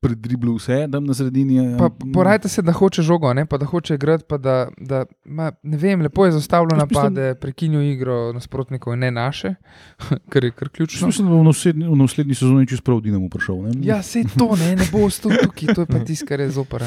predribljal 0.00 0.54
vse, 0.54 0.88
tam 0.92 1.04
na 1.04 1.14
sredini. 1.14 1.54
je- 1.56 1.78
Pa 1.78 1.88
porajte 2.14 2.48
se, 2.48 2.62
da 2.62 2.72
hoče 2.72 3.02
žogo, 3.02 3.34
ne? 3.34 3.46
pa 3.46 3.58
da 3.58 3.66
hoče 3.66 3.94
igrati, 3.94 4.24
pa 4.24 4.38
da, 4.38 4.68
da 4.78 5.04
ma, 5.26 5.52
ne 5.62 5.76
vem, 5.76 6.02
lepo 6.02 6.24
je 6.24 6.32
zaustavljal 6.32 6.78
Jaz 6.78 6.88
mislim- 6.88 7.02
napade, 7.04 7.34
prekinil 7.34 7.82
igro 7.82 8.32
nasprotnikov, 8.32 8.92
in 8.92 9.00
ne 9.00 9.10
naše, 9.10 9.54
kar 10.30 10.44
je 10.44 10.50
kar 10.50 10.68
ključno. 10.68 11.06
Mislim, 11.06 11.26
da 11.26 11.34
bo 11.34 11.40
v 11.40 11.44
naslednji, 11.44 11.84
v 11.84 11.96
naslednji 11.96 12.34
sezoni 12.34 12.66
čez 12.66 12.80
prav 12.80 13.00
Dinamo 13.00 13.28
prišel. 13.28 13.56
Ne? 13.58 13.70
Ja, 13.82 14.02
se 14.02 14.22
to 14.38 14.56
ne, 14.56 14.76
ne 14.76 14.86
bo 14.92 14.98
ostal 15.00 15.32
tukaj, 15.34 15.74
to 15.74 15.80
je 15.80 15.86
pa 15.88 15.98
tisto, 16.00 16.26
kar 16.26 16.40
je 16.40 16.50
zoprn. 16.50 16.86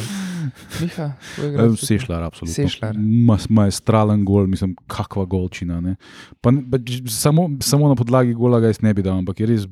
Miha, 0.82 1.08
tvoj 1.36 1.46
Eh, 1.46 1.50
igralec 1.50 1.76
tekme? 1.76 1.88
Sešljar, 1.88 2.24
absolutno. 2.24 2.54
Sešljar. 2.56 2.96
Mas, 3.26 3.50
maestralen 3.50 4.26
gol, 4.26 4.48
mislim, 4.48 4.76
kakva 4.88 5.26
golčina. 5.26 5.82
ne. 5.82 5.96
Pa, 6.40 6.52
ne- 6.52 6.64
pa, 6.64 6.78
samo, 7.08 7.50
samo 7.60 7.88
na 7.88 7.96
podlagi 7.96 8.34
gola 8.34 8.60
ga 8.60 8.68
jaz 8.68 8.82
ne 8.82 8.94
bi 8.94 9.02
dal, 9.02 9.18
ampak 9.18 9.40
je 9.40 9.48
res 9.48 9.66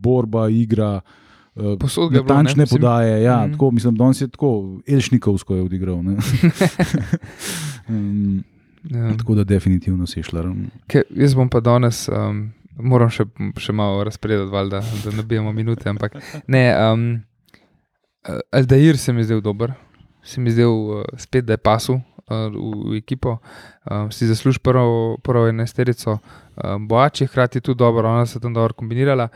borba, 0.00 0.48
igra. 0.48 1.00
eh, 1.56 1.76
Posod 1.78 2.10
ga 2.10 2.18
je 2.18 2.22
bilo, 2.22 2.36
ne, 2.36 2.42
mislim- 2.44 2.66
podaje, 2.70 3.22
ja, 3.22 3.38
mm. 3.38 3.52
tako, 3.52 3.70
mislim, 3.70 3.94
danes 3.94 4.20
je 4.20 4.28
tako, 4.28 4.50
Elšnikovsko 4.86 5.54
je 5.54 5.62
odigral. 5.62 6.02
ne. 6.02 6.16
Mm, 7.88 8.38
Ja. 8.84 9.16
tako 9.16 9.34
da 9.34 9.44
definitivno 9.44 10.06
sešljar. 10.06 10.46
Ke, 10.86 11.02
jaz 11.12 11.34
bom 11.34 11.48
pa 11.48 11.60
danes, 11.60 12.08
um, 12.08 12.52
moram 12.76 13.10
še, 13.10 13.24
še 13.56 13.72
malo 13.72 14.04
razpredati, 14.04 14.50
valjda, 14.50 14.80
da 15.04 15.10
ne 15.10 15.22
bijemo 15.22 15.52
minute. 15.52 15.88
Ampak 15.88 16.14
ne, 16.46 16.64
um, 16.84 17.22
Aldair 18.52 18.96
se 18.96 19.12
mi 19.12 19.24
zdel 19.24 19.40
dober, 19.40 19.72
se 20.26 20.40
mi 20.40 20.50
zdel 20.50 20.70
uh, 20.70 21.02
spet, 21.16 21.44
da 21.44 21.52
je 21.52 21.62
pasu 21.62 21.94
uh, 21.94 22.00
v, 22.30 22.92
v 22.92 22.98
ekipo, 22.98 23.38
um, 23.90 24.10
si 24.12 24.26
zasluži 24.26 24.58
prvo, 24.58 25.16
prvo 25.22 25.46
enesterico. 25.48 26.18
Um, 26.56 26.88
Boač 26.88 27.20
je 27.20 27.26
hkrati 27.26 27.60
tudi 27.60 27.78
dobro, 27.78 28.08
ona 28.08 28.26
se 28.26 28.40
tam 28.40 28.54
dobro 28.54 28.74
kombinirala. 28.74 29.28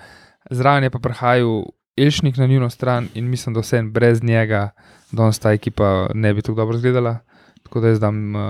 Zraven 0.50 0.84
je 0.84 0.90
pa 0.90 0.98
prihajal 0.98 1.62
Elšnik 1.96 2.36
na 2.36 2.46
njuno 2.46 2.70
stran 2.70 3.08
in 3.14 3.28
mislim, 3.28 3.54
da 3.54 3.60
vse 3.60 3.82
brez 3.82 4.22
njega 4.22 4.70
danes 5.12 5.38
ta 5.38 5.52
ekipa 5.52 6.10
ne 6.14 6.34
bi 6.34 6.42
tako 6.42 6.56
dobro 6.56 6.76
izgledala. 6.76 7.18
Tako 7.62 7.80
da 7.80 7.88
jaz 7.88 8.00
dam 8.00 8.34
uh, 8.34 8.42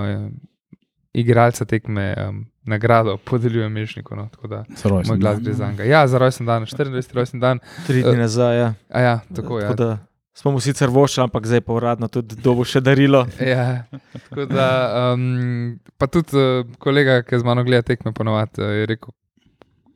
igralca 1.13 1.65
tekme 1.65 2.15
um, 2.29 2.45
nagrado, 2.63 3.17
podeljujem 3.17 3.77
Elšniku. 3.77 4.15
No, 4.15 4.29
tako 4.31 4.47
da 4.47 4.63
moj 5.07 5.17
glas 5.17 5.39
gre 5.39 5.53
za 5.53 5.71
njega. 5.71 5.83
Ja, 5.83 6.07
za 6.07 6.17
rojsten 6.17 6.45
dan, 6.45 6.65
24. 6.65 7.13
rojsten 7.13 7.39
dan. 7.39 7.59
Tri 7.87 8.03
dni 8.03 8.17
nazaj. 8.17 8.59
Ja. 8.59 8.73
A 8.89 9.01
ja, 9.01 9.19
tako 9.35 9.59
je. 9.59 9.75
Da 9.75 10.10
smo 10.37 10.51
mu 10.55 10.59
sicer 10.63 10.89
voščili, 10.89 11.25
ampak 11.27 11.47
zdaj 11.47 11.63
pa 11.65 11.73
uradno 11.75 12.07
tudi 12.11 12.37
dobo 12.39 12.63
še 12.67 12.81
darilo. 12.83 13.25
Ja, 13.39 13.83
tako 14.13 14.45
da, 14.49 14.67
um, 15.13 15.79
pa 15.99 16.07
tudi 16.07 16.37
uh, 16.39 16.67
kolega, 16.81 17.21
ki 17.27 17.39
z 17.41 17.47
mano 17.47 17.65
gleda 17.67 17.83
tekme, 17.91 18.13
ponovadi 18.15 18.61
uh, 18.63 18.75
je 18.81 18.91
rekel: 18.93 19.15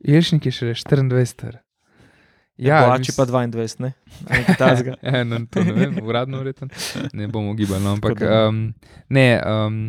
Jelšnik 0.06 0.46
je 0.46 0.52
še 0.52 0.74
24. 0.74 1.60
Ja, 2.56 2.86
Plači 2.86 3.10
mis- 3.12 3.16
pa 3.18 3.26
22, 3.28 3.80
ne? 3.84 3.92
Ja, 5.04 5.24
no, 5.28 5.42
to 5.52 5.60
ne 5.60 5.74
vem, 5.76 5.98
uradno 6.00 6.40
verjetno. 6.40 6.68
Ne 7.12 7.28
bomo 7.28 7.52
gibali, 7.52 7.84
no, 7.84 7.96
ampak 7.98 8.22
um, 8.24 8.60
ne. 9.12 9.26
Um, 9.44 9.80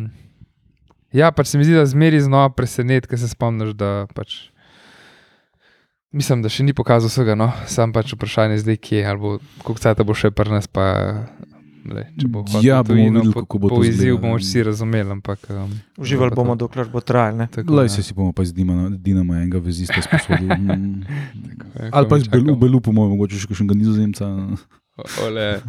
ja, 1.16 1.30
pač 1.32 1.48
se 1.48 1.60
mi 1.60 1.64
zdi, 1.64 1.78
da 1.78 1.86
zmeri 1.88 2.20
znova 2.20 2.50
preseneti, 2.52 3.08
ker 3.08 3.20
se 3.20 3.30
spomniš, 3.32 3.72
da 3.78 4.04
pač. 4.12 4.50
Mislim, 6.10 6.40
da 6.40 6.48
še 6.48 6.62
ni 6.62 6.72
pokazal 6.72 7.06
vsega, 7.06 7.34
no, 7.34 7.50
sam 7.66 7.92
pač 7.92 8.14
vprašanje 8.14 8.54
je 8.54 8.60
zdaj, 8.60 8.76
kje 8.78 9.00
ali 9.04 9.18
bo, 9.18 9.30
koliko 9.60 9.76
cajt 9.78 10.00
bo 10.02 10.14
še 10.14 10.30
pri 10.30 10.50
nas. 10.50 10.64
Pa, 10.66 10.84
le, 11.84 12.04
če 12.14 12.26
bo 12.26 12.44
Ja, 12.58 12.80
tujino, 12.82 13.20
videli, 13.20 13.28
po- 13.30 13.42
kako 13.42 13.58
bo 13.58 13.68
to 13.68 13.74
po 13.74 13.84
izziv, 13.84 14.16
bomo 14.16 14.36
vsi 14.36 14.62
razumeli. 14.62 15.10
Ampak, 15.10 15.44
um, 15.50 15.68
Uživali 15.96 16.32
bomo, 16.32 16.54
to. 16.54 16.64
dokler 16.64 16.86
bo 16.86 17.00
trajal. 17.02 17.36
ne. 17.36 17.46
Tako, 17.48 17.74
Lej 17.74 17.86
ja. 17.86 17.88
se 17.90 18.02
si 18.02 18.12
bomo 18.12 18.32
pa 18.32 18.40
z 18.42 18.52
Dinamo, 18.52 18.88
Dinamo 18.90 19.34
enega 19.34 19.58
vezista 19.58 20.00
sposobili. 20.00 20.48
Mm. 20.68 21.04
Ja, 21.74 21.92
Ali 21.92 22.04
pa 22.04 22.08
komaj 22.10 22.20
z 22.20 22.28
Belu. 22.30 22.56
Belu, 22.56 22.80
po 22.80 22.90
mojem, 22.90 23.12
mogoče 23.12 23.36
še 23.36 23.46
kakšnega 23.46 23.74
nizozemca. 23.74 24.24
Ole, 25.20 25.60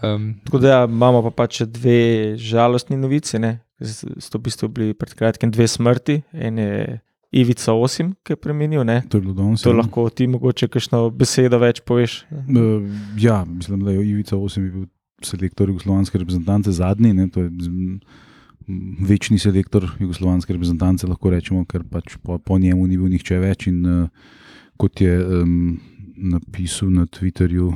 um, 0.00 0.38
Tako 0.40 0.58
da 0.58 0.68
ja, 0.68 0.80
imamo 0.86 1.20
pa 1.20 1.34
pač 1.36 1.60
dve 1.64 1.98
žalostni 2.36 2.96
novici. 2.96 3.36
ne. 3.36 3.58
Z- 3.76 4.06
Sto 4.18 4.38
v 4.38 4.42
bistvu 4.44 4.68
bili 4.68 4.94
pred 4.94 5.12
kratkim 5.12 5.50
dve 5.50 5.66
smrti. 5.66 6.22
En 6.32 6.56
je 6.56 7.00
Ivica 7.32 7.74
Osim, 7.76 8.14
ki 8.24 8.32
je 8.32 8.40
preminil. 8.40 8.84
Ne? 8.84 9.02
To 9.08 9.18
je 9.18 9.22
bilo 9.22 9.34
danes. 9.36 9.62
To 9.62 9.72
ja. 9.74 9.76
lahko 9.82 10.08
ti 10.10 10.26
mogoče 10.26 10.68
kakšno 10.72 11.08
besedo 11.10 11.58
več 11.60 11.82
poveš. 11.84 12.22
Uh, 12.32 12.86
ja, 13.20 13.42
mislim, 13.44 13.84
da 13.84 13.92
je 13.92 14.06
Ivica 14.08 14.36
8 14.36 14.70
bil 14.72 14.86
selektor 15.24 15.68
jugoslovanske 15.68 16.18
reprezentance 16.18 16.72
zadnji. 16.72 17.12
Ne, 17.12 17.28
to 17.28 17.44
je 17.44 17.50
večni 19.08 19.38
selektor 19.38 19.84
jugoslovanske 19.98 20.52
reprezentance, 20.52 21.08
lahko 21.08 21.32
rečemo, 21.32 21.64
ker 21.68 21.84
pač 21.84 22.16
po, 22.22 22.38
po 22.38 22.58
njemu 22.58 22.86
ni 22.86 22.96
bil 22.96 23.12
nihče 23.12 23.40
več. 23.44 23.68
In 23.68 23.84
uh, 23.84 24.32
kot 24.80 25.02
je 25.04 25.18
um, 25.42 25.76
napisal 26.16 26.94
na 26.94 27.06
Twitterju. 27.06 27.74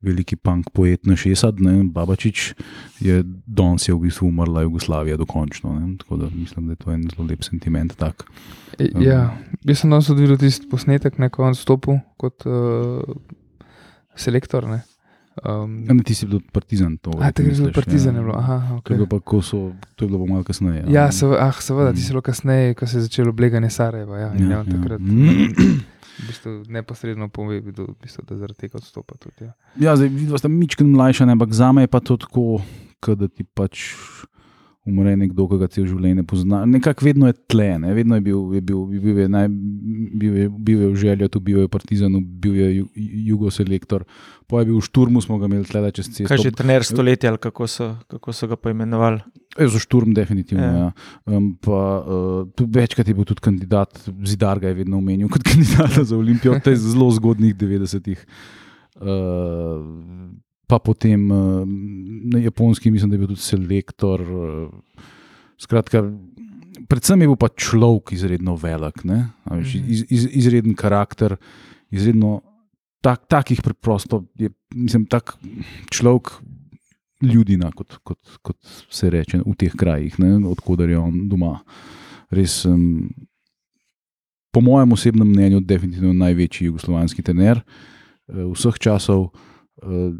Veliki 0.00 0.36
punk 0.36 0.70
poet 0.72 1.04
na 1.06 1.12
Šesad, 1.16 1.60
ne, 1.60 1.82
Babačič, 1.84 2.54
je 3.00 3.20
danes 3.46 3.84
je 3.88 3.92
v 3.94 3.98
bistvu 4.06 4.28
umrla 4.28 4.62
Jugoslavija 4.62 5.16
dokončno. 5.20 5.74
Ne, 5.76 5.96
tako 6.00 6.16
da 6.16 6.30
mislim, 6.34 6.66
da 6.66 6.72
je 6.72 6.76
to 6.76 6.92
en 6.92 7.02
zelo 7.02 7.26
lep 7.28 7.42
sentiment. 7.44 7.92
Tak. 7.96 8.24
e, 8.78 8.88
ja, 9.00 9.36
jaz 9.64 9.78
sem 9.82 9.90
danes 9.90 10.06
tudi 10.08 10.22
videl 10.24 10.38
tisti 10.40 10.68
posnetek, 10.68 11.18
na 11.18 11.28
koncu 11.28 11.60
stopu 11.60 11.98
kot 12.16 12.46
uh, 12.48 13.04
selektor. 14.16 14.64
Ne. 14.68 14.80
Um, 15.44 15.84
Ja, 15.88 15.94
ne, 15.94 16.02
ti 16.02 16.14
si 16.14 16.26
bil 16.26 16.40
partizan. 16.52 16.96
To, 16.98 17.10
a, 17.20 17.30
tako 17.30 17.42
je 17.42 17.52
bilo 17.52 17.66
misliš, 17.68 17.74
partizan, 17.74 18.14
ja. 18.14 18.18
je 18.18 18.24
bilo. 18.24 18.34
Aha, 18.36 18.56
To 18.58 18.72
je 18.72 18.78
okay. 18.80 18.94
bilo 18.94 19.06
pa, 19.06 19.20
ko 19.20 19.42
so, 19.42 19.60
to 19.96 20.04
je 20.04 20.08
bilo 20.08 20.26
malo 20.26 20.44
kasneje. 20.44 20.84
Ja, 20.88 21.12
sev, 21.12 21.32
ah, 21.32 21.52
seveda, 21.54 21.92
ti 21.92 22.00
Mm. 22.00 22.02
si 22.02 22.10
bilo 22.10 22.20
kasneje, 22.22 22.74
ko 22.74 22.86
se 22.86 22.98
je 22.98 23.02
začelo 23.02 23.30
obleganje 23.30 23.70
Sarajeva. 23.70 24.18
Ja, 24.18 24.32
Ja, 24.34 24.40
ja, 24.40 24.50
ja. 24.50 24.64
takrat 24.64 25.00
Mm. 25.00 25.80
V 26.20 26.28
bistvu, 26.28 26.52
neposredno 26.68 27.28
pove, 27.32 27.60
v 27.60 27.86
bistvu, 28.02 28.24
da 28.28 28.36
zaradi 28.40 28.66
tega 28.66 28.78
odstopa. 28.80 29.16
Tudi, 29.20 29.48
ja. 29.48 29.54
Ja, 29.80 29.96
zdaj 29.96 30.12
vidva 30.12 30.40
sta 30.40 30.50
mičken 30.52 30.92
mlajša, 30.92 31.28
ne, 31.28 31.38
ampak 31.38 31.54
za 31.56 31.72
me 31.72 31.86
je 31.86 31.92
pa 31.92 32.00
to 32.04 32.16
tako, 32.20 32.60
da 33.16 33.28
ti 33.28 33.44
pač 33.44 33.88
umre 34.88 35.12
nekdo, 35.18 35.44
ki 35.50 35.58
ga 35.60 35.68
cel 35.68 35.84
življenje 35.88 36.24
pozna. 36.28 36.62
Nekako 36.68 37.04
vedno 37.04 37.28
je 37.28 37.36
tle, 37.52 37.68
ne? 37.82 37.92
vedno 37.96 38.16
je 38.16 38.24
bil, 38.24 38.38
je 38.56 38.62
bil, 38.64 38.80
bil, 38.94 39.18
je 39.24 39.26
naj, 39.28 39.48
bil, 40.22 40.38
je, 40.40 40.46
bil 40.48 40.84
je 40.86 40.88
v 40.88 41.00
željo, 41.02 41.28
tu 41.28 41.42
bil 41.44 41.60
je 41.60 41.66
v 41.66 41.72
Partizanu, 41.72 42.22
bil 42.24 42.56
je 42.56 42.68
ju, 42.78 42.86
jugoselektor, 43.28 44.06
pa 44.48 44.62
je 44.62 44.70
bil 44.70 44.80
v 44.80 44.86
Šturmu, 44.88 45.20
smo 45.24 45.36
ga 45.40 45.50
imeli 45.50 45.68
tle 45.68 45.84
čez 45.92 46.08
cesto. 46.08 46.30
Kaj 46.32 46.44
že 46.46 46.54
trener 46.56 46.86
stoletja 46.86 47.32
ali 47.32 47.42
kako 47.42 47.68
so, 47.68 47.92
kako 48.08 48.32
so 48.36 48.48
ga 48.48 48.56
poimenovali. 48.56 49.20
Je 49.58 49.68
za 49.68 49.80
šturm, 49.82 50.14
definitivno. 50.16 50.64
Ja. 50.64 50.88
Ja. 50.88 50.90
Um, 51.28 51.52
pa, 51.60 51.80
uh, 52.00 52.66
večkrat 52.76 53.08
je 53.08 53.16
bil 53.18 53.28
tudi 53.28 53.44
kandidat, 53.44 54.00
Zidar 54.24 54.62
ga 54.62 54.72
je 54.72 54.80
vedno 54.80 55.02
omenil 55.02 55.28
kot 55.28 55.44
kandidata 55.50 56.06
za 56.06 56.16
Olimpijo, 56.16 56.56
v 56.56 56.64
tej 56.64 56.80
zelo 56.80 57.10
zgodnih 57.12 57.52
90-ih. 57.52 58.22
Uh, 59.00 60.40
pa 60.70 60.78
potem 60.78 61.26
uh, 61.30 61.66
na 62.30 62.38
japonski, 62.38 62.92
mislim, 62.94 63.10
da 63.10 63.18
je 63.18 63.22
bil 63.24 63.32
tudi 63.32 63.42
selektor. 63.42 64.22
Uh, 64.22 65.08
skratka, 65.58 66.04
predvsem 66.86 67.20
je 67.20 67.28
bil 67.28 67.36
pa 67.36 67.50
človek 67.50 68.14
izredno 68.14 68.54
velik, 68.56 69.02
ne? 69.04 69.32
Veš, 69.50 69.74
Mhm. 69.74 69.90
iz, 69.90 70.04
iz, 70.08 70.28
izreden 70.44 70.74
karakter, 70.78 71.34
izredno 71.90 72.40
tak, 73.02 73.26
takih 73.26 73.60
preprosto, 73.64 74.24
je, 74.38 74.50
mislim, 74.74 75.06
tak 75.10 75.34
človek 75.90 76.38
ljudina, 77.20 77.72
kot, 77.72 77.98
kot, 78.04 78.20
kot 78.42 78.56
se 78.88 79.10
reče 79.10 79.42
v 79.44 79.54
teh 79.58 79.72
krajih, 79.76 80.16
odkuder 80.48 80.88
je 80.88 80.98
on 80.98 81.28
doma. 81.28 81.58
Res, 82.30 82.64
um, 82.64 83.10
po 84.52 84.60
mojem 84.60 84.92
osebnem 84.92 85.28
mnenju, 85.28 85.60
definitivno 85.60 86.12
največji 86.12 86.70
jugoslovanski 86.70 87.22
trener. 87.22 87.60
eh, 88.30 88.46
vseh 88.54 88.78
časov. 88.78 89.32
Eh, 89.82 90.14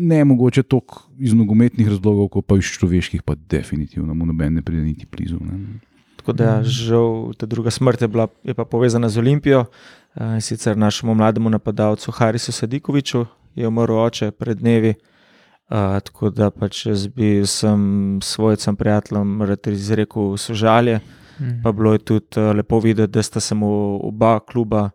Ne 0.00 0.24
mogoče 0.24 0.62
toliko 0.62 1.08
iz 1.18 1.34
nogometnih 1.34 1.88
razlogov, 1.88 2.28
kot 2.28 2.46
pa 2.46 2.56
iz 2.58 2.64
človeških, 2.78 3.22
pa 3.22 3.34
definitivno 3.34 4.14
mu 4.14 4.26
noben 4.26 4.54
ne 4.54 4.62
pride 4.62 4.82
niti 4.82 5.06
blizu. 5.10 5.38
Ne. 5.42 5.80
Tako 6.16 6.32
da, 6.32 6.62
žal, 6.62 7.32
ta 7.34 7.46
druga 7.46 7.70
smrt 7.70 8.02
je, 8.02 8.08
bila, 8.08 8.28
je 8.44 8.54
pa 8.54 8.64
povezana 8.64 9.08
z 9.08 9.18
Olimpijo. 9.18 9.64
Eh, 10.14 10.34
In 10.34 10.40
sicer 10.40 10.76
našemu 10.76 11.14
mlademu 11.14 11.50
napadalcu 11.50 12.12
Harisu 12.12 12.52
Sadikoviču 12.52 13.26
je 13.54 13.68
umrl 13.68 13.98
oče 13.98 14.30
pred 14.30 14.58
dnevi. 14.58 14.94
Uh, 15.68 16.00
tako 16.00 16.30
da 16.30 16.46
pač 16.50 16.86
jaz 16.86 17.06
bi 17.12 17.42
vsem 17.42 18.20
svojcem, 18.22 18.76
prijateljem, 18.76 19.42
izrekel 19.66 20.36
sožalje. 20.36 21.00
Mhm. 21.40 21.62
Pa 21.62 21.72
bilo 21.72 21.92
je 21.92 21.98
tudi 21.98 22.40
uh, 22.40 22.56
lepo 22.56 22.80
videti, 22.80 23.12
da 23.12 23.22
sta 23.22 23.40
se 23.40 23.54
mu 23.54 24.00
oba 24.02 24.40
kluba, 24.40 24.90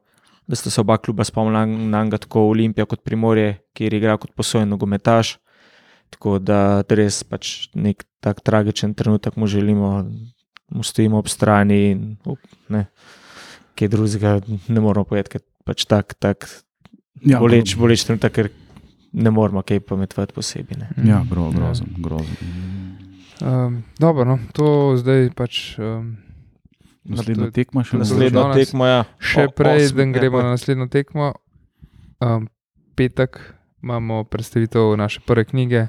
da 0.47 0.56
sta 0.56 0.69
se 0.69 0.82
oba 0.82 0.97
kluba 0.97 1.23
spomnila 1.23 1.65
na 1.65 2.03
njega, 2.03 2.17
tako 2.17 2.47
Olimpija 2.49 2.86
kot 2.86 3.03
Primorje, 3.03 3.58
kjer 3.73 3.93
igra 3.93 4.17
kot 4.17 4.34
posojen 4.36 4.69
nogometaš. 4.69 5.38
Tako 6.13 6.38
da 6.39 6.84
res 6.89 7.23
pač 7.23 7.69
nek 7.73 8.03
tak 8.21 8.43
tragičen 8.45 8.93
trenutek 8.93 9.36
mu 9.36 9.47
želimo, 9.47 10.03
mu 10.69 10.84
stojimo 10.84 11.17
ob 11.17 11.27
strani 11.27 11.79
in 11.91 12.03
up, 12.25 12.39
ne, 12.69 12.86
kaj 13.75 13.89
drugega 13.89 14.36
ne 14.67 14.79
moramo 14.79 15.08
povedati, 15.10 15.38
ker 15.38 15.41
pač 15.65 15.88
tak, 15.89 16.13
tak 16.19 16.45
Ja, 17.23 17.39
boleč, 17.39 17.77
boleč 17.79 18.03
trenutek, 18.03 18.34
ker 18.36 18.49
ne 19.13 19.32
moramo 19.32 19.62
kaj 19.63 19.79
pametovati 19.88 20.36
posebej. 20.36 20.79
Ne. 20.82 20.89
Ja, 21.08 21.21
gro, 21.29 21.51
grozen. 21.56 21.88
grozen. 22.03 22.36
Um, 23.43 23.84
dobro, 23.99 24.25
no, 24.27 24.39
to 24.53 24.95
zdaj 24.99 25.29
pač. 25.38 25.77
Um, 25.79 26.17
Je- 27.05 27.51
tekma 27.51 27.83
še 27.83 27.97
naslednja. 27.99 28.31
danes 28.31 28.67
tekmo, 28.67 28.85
ja. 28.87 29.03
Še 29.19 29.47
O- 29.47 29.51
prej, 29.51 29.91
da 29.91 30.05
gremo 30.05 30.41
na 30.41 30.55
naslednjo 30.55 30.87
tekmo. 30.87 31.33
Um, 32.23 32.47
petek 32.95 33.39
imamo 33.83 34.23
predstavitev 34.23 34.95
naše 34.97 35.19
prve 35.27 35.43
knjige, 35.45 35.87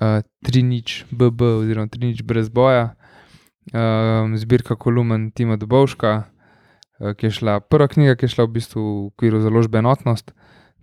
uh, 0.00 0.22
Tri 0.42 0.62
nič 0.62 1.06
BB, 1.10 1.40
oziroma 1.62 1.86
Tri 1.86 2.10
nič 2.10 2.22
brez 2.26 2.48
boja, 2.50 2.96
um, 3.70 4.34
zbirka 4.36 4.74
kolumn 4.74 5.30
Tima 5.30 5.56
Dobovška, 5.56 6.24
uh, 6.26 7.14
ki 7.14 7.26
je 7.26 7.30
šla, 7.30 7.60
prva 7.60 7.86
knjiga, 7.88 8.16
ki 8.18 8.26
je 8.26 8.34
šla 8.34 8.44
v 8.50 8.52
bistvu 8.58 8.82
v 8.82 9.06
okviru 9.14 9.40
založbe 9.40 9.78
Enotnost. 9.78 10.34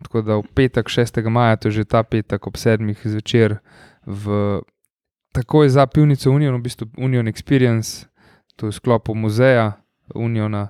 Tako 0.04 0.22
da 0.22 0.36
v 0.40 0.48
petek, 0.56 0.88
6. 0.88 1.20
maja, 1.32 1.56
to 1.56 1.68
je 1.68 1.72
že 1.72 1.84
ta 1.88 2.04
petek 2.04 2.48
ob 2.48 2.56
7. 2.56 2.96
zvečer, 3.04 3.60
v, 4.06 4.62
takoj 5.32 5.68
za 5.70 5.88
pivnico 5.88 6.32
Union, 6.32 6.56
v 6.56 6.64
bistvu 6.64 6.88
Union 7.00 7.28
Experience, 7.28 8.08
to 8.56 8.68
je 8.68 8.72
v 8.72 8.76
sklopu 8.76 9.16
muzeja 9.16 9.82
Uniona. 10.16 10.70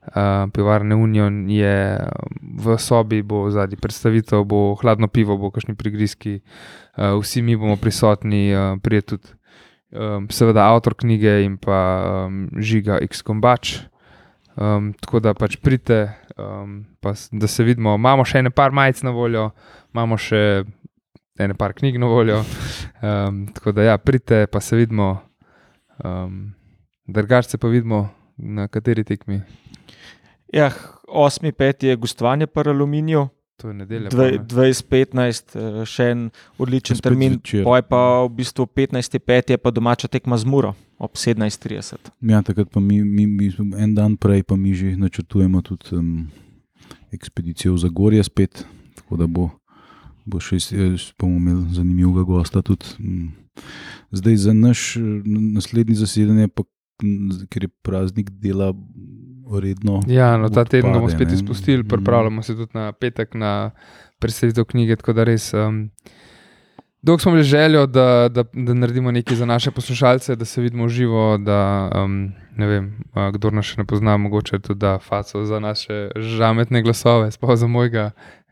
Uh, 0.00 0.48
pivarne 0.50 0.96
Union 0.96 1.44
je 1.52 2.00
v 2.40 2.78
sobi, 2.80 3.20
bo 3.22 3.50
zadnji 3.52 3.76
predstavitev, 3.76 4.42
bo 4.48 4.74
hladno 4.80 5.06
pivo, 5.12 5.36
bo 5.36 5.52
kakšni 5.52 5.76
prigrizki, 5.76 6.40
uh, 6.96 7.20
vsi 7.20 7.44
mi 7.44 7.54
bomo 7.56 7.76
prisotni, 7.76 8.48
uh, 8.50 8.80
prije 8.80 9.02
tudi 9.12 9.28
um, 9.92 10.26
seveda 10.30 10.66
avtor 10.72 10.94
knjige 10.94 11.44
in 11.44 11.56
pa 11.56 11.80
um, 12.26 12.48
žiga 12.58 12.98
X 13.02 13.22
Kombač. 13.22 13.80
Um, 14.56 14.92
tako 15.00 15.20
da 15.20 15.34
pač 15.34 15.56
pridite, 15.56 16.10
um, 16.36 16.84
pa, 17.00 17.14
da 17.32 17.46
se 17.46 17.64
vidimo. 17.64 17.94
Imamo 17.94 18.24
še 18.26 18.42
ene 18.42 18.50
par 18.50 18.74
majic 18.76 19.02
na 19.06 19.14
voljo, 19.14 19.50
imamo 19.94 20.18
še 20.20 20.64
ene 21.40 21.56
par 21.56 21.72
knjig 21.76 22.00
na 22.00 22.10
voljo. 22.10 22.42
Um, 23.00 23.46
tako 23.56 23.72
da 23.76 23.92
ja, 23.92 23.98
pridite, 23.98 24.46
pa 24.50 24.60
se 24.60 24.76
vidimo. 24.76 25.14
Um, 26.04 26.50
Drugače 27.10 27.58
pa 27.58 27.68
vidimo 27.68 28.08
na 28.36 28.68
kateri 28.68 29.04
tekmi. 29.04 29.40
Ja, 30.52 30.70
8.5 31.08 31.84
je 31.86 31.96
gostovanje 31.96 32.46
pri 32.46 32.70
Aluminiju, 32.70 33.28
To 33.60 33.68
je 33.68 33.74
nedelja. 33.74 34.08
Dve- 34.08 34.30
pol, 34.30 34.38
ne? 34.38 34.44
2015, 34.48 35.56
eh, 35.56 35.84
še 35.84 36.04
en 36.14 36.30
odličen 36.58 36.96
Spet 36.96 37.10
termin. 37.10 37.36
Poj 37.64 37.82
pa 37.84 38.24
v 38.24 38.32
bistvu 38.40 38.64
15.5 38.66 39.52
je 39.52 39.58
pa 39.60 39.70
domača 39.70 40.08
tekma 40.08 40.38
z 40.40 40.48
Muro 40.48 40.72
ob 40.96 41.12
17.30. 41.16 42.08
Ja, 42.24 42.40
takrat 42.42 42.70
pa 42.72 42.80
mi, 42.80 43.02
mi, 43.04 43.26
mi 43.26 43.52
en 43.76 43.94
dan 43.94 44.16
prej, 44.16 44.42
pa 44.48 44.56
mi 44.56 44.72
že 44.72 44.96
načrtujemo 44.96 45.60
tudi 45.62 45.92
um, 45.96 46.28
ekspedicijo 47.12 47.74
v 47.76 47.84
Zagorje 47.84 48.24
spet, 48.24 48.64
tako 48.96 49.20
da 49.20 49.26
bo, 49.28 49.50
bo 50.24 50.40
še 50.40 50.56
bomo 51.20 51.36
imeli 51.36 51.74
zanimivega 51.76 52.24
gosta. 52.24 52.64
Tudi. 52.64 52.96
Zdaj 54.12 54.36
za 54.36 54.52
naš 54.56 54.96
eh, 54.96 55.04
naslednji 55.56 56.00
zasedanje, 56.00 56.48
pa, 56.48 56.64
ker 57.50 57.64
je 57.64 57.68
praznik 57.82 58.30
dela 58.30 58.72
redno. 59.60 60.00
Ja, 60.06 60.36
no, 60.36 60.48
ta 60.48 60.64
teden 60.64 60.92
ga 60.92 60.98
bomo 60.98 61.06
odpade, 61.06 61.16
spet 61.18 61.28
ne. 61.28 61.34
izpustili, 61.34 61.82
Mm. 61.82 61.88
pripravljamo 61.88 62.42
se 62.42 62.56
tudi 62.56 62.70
na 62.74 62.92
petek 62.92 63.34
na 63.34 63.70
predstavitev 64.18 64.64
knjige. 64.64 64.96
Tako 64.96 65.12
da 65.12 65.24
res. 65.24 65.54
Um, 65.54 65.90
Dolgo 67.02 67.18
smo 67.18 67.30
imeli 67.30 67.44
željo, 67.44 67.86
da, 67.86 68.28
da, 68.28 68.44
da 68.52 68.74
naredimo 68.74 69.10
nekaj 69.10 69.36
za 69.36 69.46
naše 69.46 69.70
poslušalce, 69.70 70.36
da 70.36 70.44
se 70.44 70.60
vidimo 70.60 70.88
živo. 70.88 71.38
Da, 71.38 71.90
um, 71.96 72.32
ne 72.56 72.66
vem, 72.66 72.98
kdo 73.32 73.50
nas 73.50 73.64
še 73.64 73.80
ne 73.80 73.84
pozna, 73.84 74.16
mogoče 74.16 74.58
tudi 74.58 74.78
da 74.78 74.98
faco 74.98 75.44
za 75.44 75.60
naše 75.60 76.10
žametne 76.16 76.82
glasove, 76.82 77.30
sploh 77.30 77.56
za 77.56 77.66
mojega, 77.66 78.10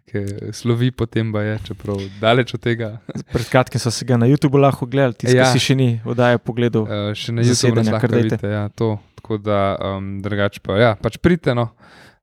ki 0.08 0.52
slovi 0.56 0.90
potem, 0.90 1.28
pa 1.32 1.42
je, 1.44 1.58
čeprav 1.70 2.00
daleč 2.22 2.54
od 2.56 2.62
tega. 2.64 2.90
Pred 3.34 3.48
kratkim 3.52 3.82
so 3.82 3.92
se 3.94 4.06
ga 4.08 4.16
na 4.20 4.28
YouTubu 4.30 4.60
lahko 4.60 4.88
gledali, 4.88 5.14
tisti, 5.20 5.36
Ja. 5.36 5.48
ki 5.52 5.58
si 5.60 5.66
še 5.70 5.76
ni 5.78 5.88
oddaje 6.08 6.40
pogledal. 6.40 6.88
Uh, 6.88 7.12
še 7.12 7.36
na 7.36 7.44
YouTubu 7.46 7.82
nas 7.82 7.92
lahko 7.92 8.12
vidite. 8.16 8.40
Ja, 8.48 8.66
to. 8.72 8.96
Tako 9.18 9.36
da 9.42 9.60
um, 9.82 10.12
drugače 10.22 10.62
pa, 10.64 10.76
ja, 10.80 10.92
pač 10.96 11.18
pridite. 11.20 11.52
No. 11.58 11.70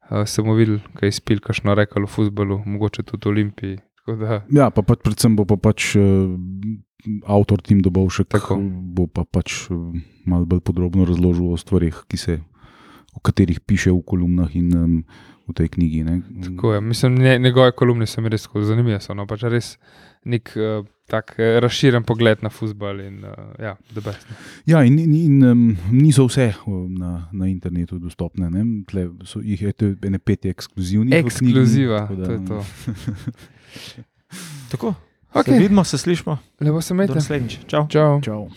Uh, 0.09 0.23
sem 0.29 0.45
videl, 0.57 0.79
kaj 0.97 1.09
je 1.11 1.17
spil, 1.17 1.41
kakšno 1.43 1.73
rekalo 1.77 2.07
v 2.07 2.13
futbolu, 2.13 2.59
mogoče 2.65 3.03
tudi 3.05 3.25
v 3.25 3.31
Olimpiji. 3.33 3.77
Ja, 4.53 4.69
pa, 4.69 4.85
pa 4.85 4.93
predvsem 4.93 5.33
bo 5.33 5.47
pa 5.49 5.57
pač 5.57 5.95
uh, 5.97 6.37
avtor 7.25 7.61
Tim 7.65 7.81
Dobovšek, 7.81 8.29
Tako. 8.29 8.57
bo 8.93 9.07
pa 9.09 9.25
pač 9.25 9.65
uh, 9.73 9.93
malo 10.29 10.45
bolj 10.45 10.61
podrobno 10.61 11.05
razložil 11.09 11.49
o 11.49 11.57
stvarih, 11.57 12.05
ki 12.09 12.17
se, 12.17 12.35
o 13.17 13.19
katerih 13.21 13.57
piše 13.65 13.89
v 13.93 14.01
kolumnah 14.05 14.53
in 14.53 14.69
um, 14.77 14.93
v 15.47 15.53
tej 15.53 15.69
knjigi. 15.69 16.03
Ne. 16.03 16.21
tako 16.43 16.73
je. 16.73 16.81
Mislim, 16.81 17.15
ne, 17.15 17.39
njegove 17.39 17.71
kolumne 17.71 18.05
so 18.05 18.21
mi 18.21 18.29
res 18.29 18.43
tako 18.43 18.63
zanimive. 18.63 18.99
So, 19.01 19.13
no, 19.13 19.25
pač 19.27 19.43
res 19.43 19.77
nek 20.25 20.49
uh, 20.57 20.85
tak 21.07 21.35
uh, 21.37 21.59
razširjen 21.61 22.03
pogled 22.03 22.41
na 22.41 22.49
futbol 22.49 22.99
in 23.01 23.21
uh, 23.23 23.29
ja, 23.61 23.75
the 23.93 24.01
best. 24.01 24.25
no. 24.29 24.35
Ja, 24.65 24.83
in, 24.83 24.97
in, 24.99 25.13
in 25.13 25.43
um, 25.45 25.77
niso 25.91 26.25
vse 26.25 26.53
na, 26.89 27.29
na 27.31 27.45
internetu 27.47 27.99
dostopne. 27.99 28.49
ne. 28.49 28.65
Tle 28.89 29.09
so 29.23 29.39
jih 29.39 29.61
je 29.61 29.73
to 29.73 29.85
ene 30.01 30.17
pet 30.19 30.45
ekskluzivnih. 30.45 31.13
v 31.13 31.21
knjigi, 31.21 31.27
Ekskluziva, 31.27 31.99
tako 31.99 32.15
da, 32.15 32.25
to 32.25 32.31
je 32.31 32.45
to. 32.45 32.65
Tako, 34.71 34.93
Okay. 35.35 35.43
se 35.45 35.59
vidimo, 35.59 35.83
se 35.83 35.97
slišimo. 35.97 36.37
Lepo 36.61 36.81
se 36.81 36.89
Do 36.89 36.95
imejte. 36.95 37.13
naslednjič. 37.15 37.59
Čau. 37.67 37.87
Čau. 37.87 38.21
Čau. 38.21 38.49